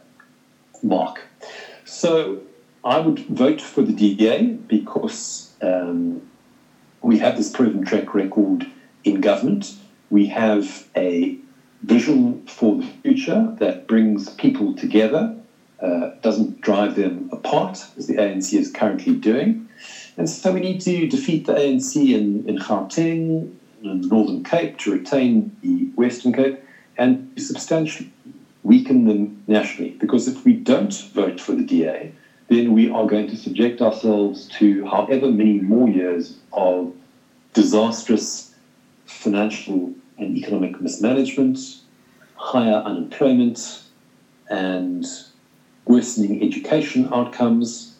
mark. 0.81 1.21
So 1.85 2.41
I 2.83 2.97
would 2.97 3.19
vote 3.27 3.61
for 3.61 3.83
the 3.83 3.93
DA 3.93 4.53
because 4.53 5.53
um, 5.61 6.27
we 7.03 7.19
have 7.19 7.37
this 7.37 7.51
proven 7.51 7.85
track 7.85 8.15
record 8.15 8.65
in 9.03 9.21
government. 9.21 9.75
We 10.09 10.25
have 10.27 10.87
a 10.95 11.37
vision 11.81 12.41
for 12.45 12.75
the 12.75 12.83
future 12.83 13.53
that 13.59 13.87
brings 13.87 14.29
people 14.29 14.73
together, 14.73 15.33
uh, 15.81 16.09
doesn't 16.21 16.59
drive 16.61 16.95
them 16.95 17.29
apart, 17.31 17.87
as 17.97 18.07
the 18.07 18.15
ANC 18.15 18.57
is 18.57 18.69
currently 18.69 19.13
doing. 19.13 19.65
And 20.17 20.29
so 20.29 20.51
we 20.51 20.59
need 20.59 20.81
to 20.81 21.07
defeat 21.07 21.45
the 21.45 21.53
ANC 21.53 21.95
in, 21.95 22.43
in 22.45 22.57
Gauteng, 22.57 23.49
in 23.81 24.01
the 24.01 24.07
Northern 24.07 24.43
Cape, 24.43 24.77
to 24.77 24.91
retain 24.91 25.49
the 25.61 25.87
Western 25.95 26.33
Cape, 26.33 26.57
and 26.97 27.25
substantially 27.37 28.07
weaken 28.63 29.05
them 29.05 29.33
nationally. 29.47 29.95
Because 29.99 30.27
if 30.27 30.43
we 30.43 30.53
don't 30.53 30.93
vote 31.13 31.39
for 31.39 31.53
the 31.53 31.63
DA, 31.63 32.11
then 32.49 32.73
we 32.73 32.89
are 32.89 33.05
going 33.05 33.27
to 33.27 33.37
subject 33.37 33.81
ourselves 33.81 34.47
to 34.47 34.83
however 34.85 35.29
many 35.29 35.59
more 35.59 35.87
years 35.87 36.37
of 36.51 36.91
disastrous 37.53 38.53
financial 39.05 39.91
and 40.17 40.35
economic 40.35 40.79
mismanagement, 40.81 41.78
higher 42.39 42.81
unemployment, 42.85 43.83
and 44.49 45.05
worsening 45.85 46.41
education 46.41 47.09
outcomes, 47.13 47.95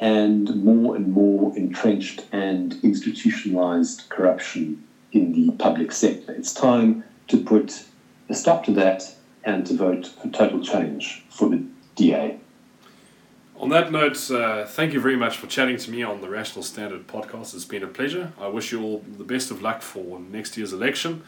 and 0.00 0.64
more 0.64 0.96
and 0.96 1.12
more 1.12 1.56
entrenched 1.56 2.24
and 2.32 2.74
institutionalized 2.82 4.08
corruption 4.08 4.82
in 5.12 5.32
the 5.32 5.52
public 5.52 5.92
sector. 5.92 6.32
It's 6.32 6.54
time 6.54 7.04
to 7.28 7.36
put 7.36 7.84
a 8.28 8.34
stop 8.34 8.64
to 8.64 8.72
that 8.72 9.14
and 9.44 9.66
to 9.66 9.74
vote 9.74 10.06
for 10.06 10.28
total 10.28 10.60
change 10.60 11.24
for 11.28 11.50
the 11.50 11.62
DA. 11.94 12.38
On 13.56 13.68
that 13.68 13.92
note, 13.92 14.30
uh, 14.30 14.64
thank 14.64 14.92
you 14.92 15.00
very 15.00 15.16
much 15.16 15.36
for 15.36 15.46
chatting 15.46 15.76
to 15.76 15.90
me 15.90 16.02
on 16.02 16.20
the 16.20 16.28
Rational 16.28 16.64
Standard 16.64 17.06
podcast. 17.06 17.54
It's 17.54 17.64
been 17.64 17.84
a 17.84 17.86
pleasure. 17.86 18.32
I 18.40 18.48
wish 18.48 18.72
you 18.72 18.82
all 18.82 19.04
the 19.18 19.22
best 19.24 19.52
of 19.52 19.62
luck 19.62 19.82
for 19.82 20.18
next 20.18 20.56
year's 20.56 20.72
election. 20.72 21.22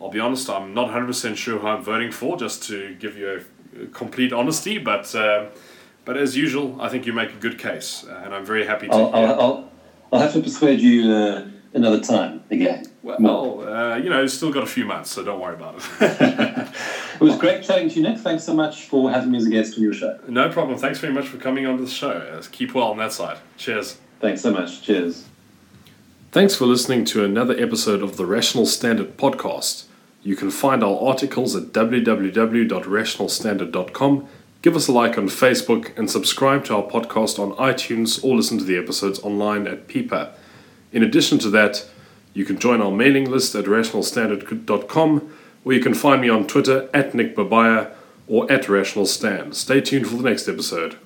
I'll 0.00 0.10
be 0.10 0.20
honest, 0.20 0.50
I'm 0.50 0.74
not 0.74 0.90
100% 0.90 1.36
sure 1.36 1.58
who 1.58 1.66
I'm 1.66 1.82
voting 1.82 2.10
for, 2.10 2.36
just 2.36 2.62
to 2.64 2.94
give 2.96 3.16
you 3.16 3.40
a, 3.40 3.86
complete 3.86 4.32
honesty, 4.32 4.78
but. 4.78 5.14
Uh, 5.14 5.46
but 6.04 6.18
as 6.18 6.36
usual, 6.36 6.80
I 6.80 6.90
think 6.90 7.06
you 7.06 7.12
make 7.12 7.30
a 7.30 7.36
good 7.36 7.58
case, 7.58 8.04
uh, 8.06 8.22
and 8.24 8.34
I'm 8.34 8.44
very 8.44 8.66
happy 8.66 8.88
to. 8.88 8.92
I'll, 8.92 9.14
I'll, 9.14 9.40
I'll, 9.40 9.70
I'll, 10.12 10.20
have 10.20 10.34
to 10.34 10.40
persuade 10.40 10.80
you 10.80 11.10
uh, 11.10 11.48
another 11.72 12.00
time 12.00 12.42
again. 12.50 12.84
Well, 13.02 13.66
uh, 13.66 13.96
you 13.96 14.10
know, 14.10 14.26
still 14.26 14.52
got 14.52 14.62
a 14.62 14.66
few 14.66 14.84
months, 14.84 15.10
so 15.10 15.24
don't 15.24 15.40
worry 15.40 15.54
about 15.54 15.76
it. 15.76 15.84
it 16.00 17.20
was 17.20 17.36
great 17.36 17.62
chatting 17.62 17.88
to 17.90 17.96
you, 17.96 18.02
Nick. 18.02 18.18
Thanks 18.18 18.44
so 18.44 18.54
much 18.54 18.84
for 18.84 19.10
having 19.10 19.30
me 19.30 19.38
as 19.38 19.46
a 19.46 19.50
guest 19.50 19.76
on 19.76 19.82
your 19.82 19.92
show. 19.92 20.18
No 20.28 20.48
problem. 20.50 20.78
Thanks 20.78 20.98
very 20.98 21.12
much 21.12 21.26
for 21.26 21.38
coming 21.38 21.66
on 21.66 21.80
the 21.80 21.88
show. 21.88 22.10
Uh, 22.10 22.42
keep 22.50 22.74
well 22.74 22.88
on 22.88 22.98
that 22.98 23.12
side. 23.12 23.38
Cheers. 23.56 23.98
Thanks 24.20 24.40
so 24.42 24.52
much. 24.52 24.82
Cheers. 24.82 25.26
Thanks 26.34 26.56
for 26.56 26.66
listening 26.66 27.04
to 27.04 27.24
another 27.24 27.54
episode 27.56 28.02
of 28.02 28.16
the 28.16 28.26
Rational 28.26 28.66
Standard 28.66 29.16
podcast. 29.16 29.84
You 30.24 30.34
can 30.34 30.50
find 30.50 30.82
our 30.82 31.00
articles 31.00 31.54
at 31.54 31.68
www.rationalstandard.com 31.68 34.26
Give 34.60 34.74
us 34.74 34.88
a 34.88 34.92
like 34.92 35.16
on 35.16 35.28
Facebook 35.28 35.96
and 35.96 36.10
subscribe 36.10 36.64
to 36.64 36.74
our 36.74 36.82
podcast 36.82 37.38
on 37.38 37.52
iTunes 37.52 38.24
or 38.24 38.34
listen 38.34 38.58
to 38.58 38.64
the 38.64 38.76
episodes 38.76 39.20
online 39.20 39.68
at 39.68 39.86
Peeper. 39.86 40.34
In 40.90 41.04
addition 41.04 41.38
to 41.38 41.48
that, 41.50 41.88
you 42.32 42.44
can 42.44 42.58
join 42.58 42.82
our 42.82 42.90
mailing 42.90 43.30
list 43.30 43.54
at 43.54 43.66
rationalstandard.com 43.66 45.32
or 45.64 45.72
you 45.72 45.80
can 45.80 45.94
find 45.94 46.20
me 46.20 46.28
on 46.28 46.48
Twitter 46.48 46.90
at 46.92 47.14
Nick 47.14 47.36
Babaya 47.36 47.92
or 48.26 48.50
at 48.50 48.68
Rational 48.68 49.06
Stand. 49.06 49.54
Stay 49.54 49.80
tuned 49.80 50.08
for 50.08 50.16
the 50.16 50.28
next 50.28 50.48
episode. 50.48 50.96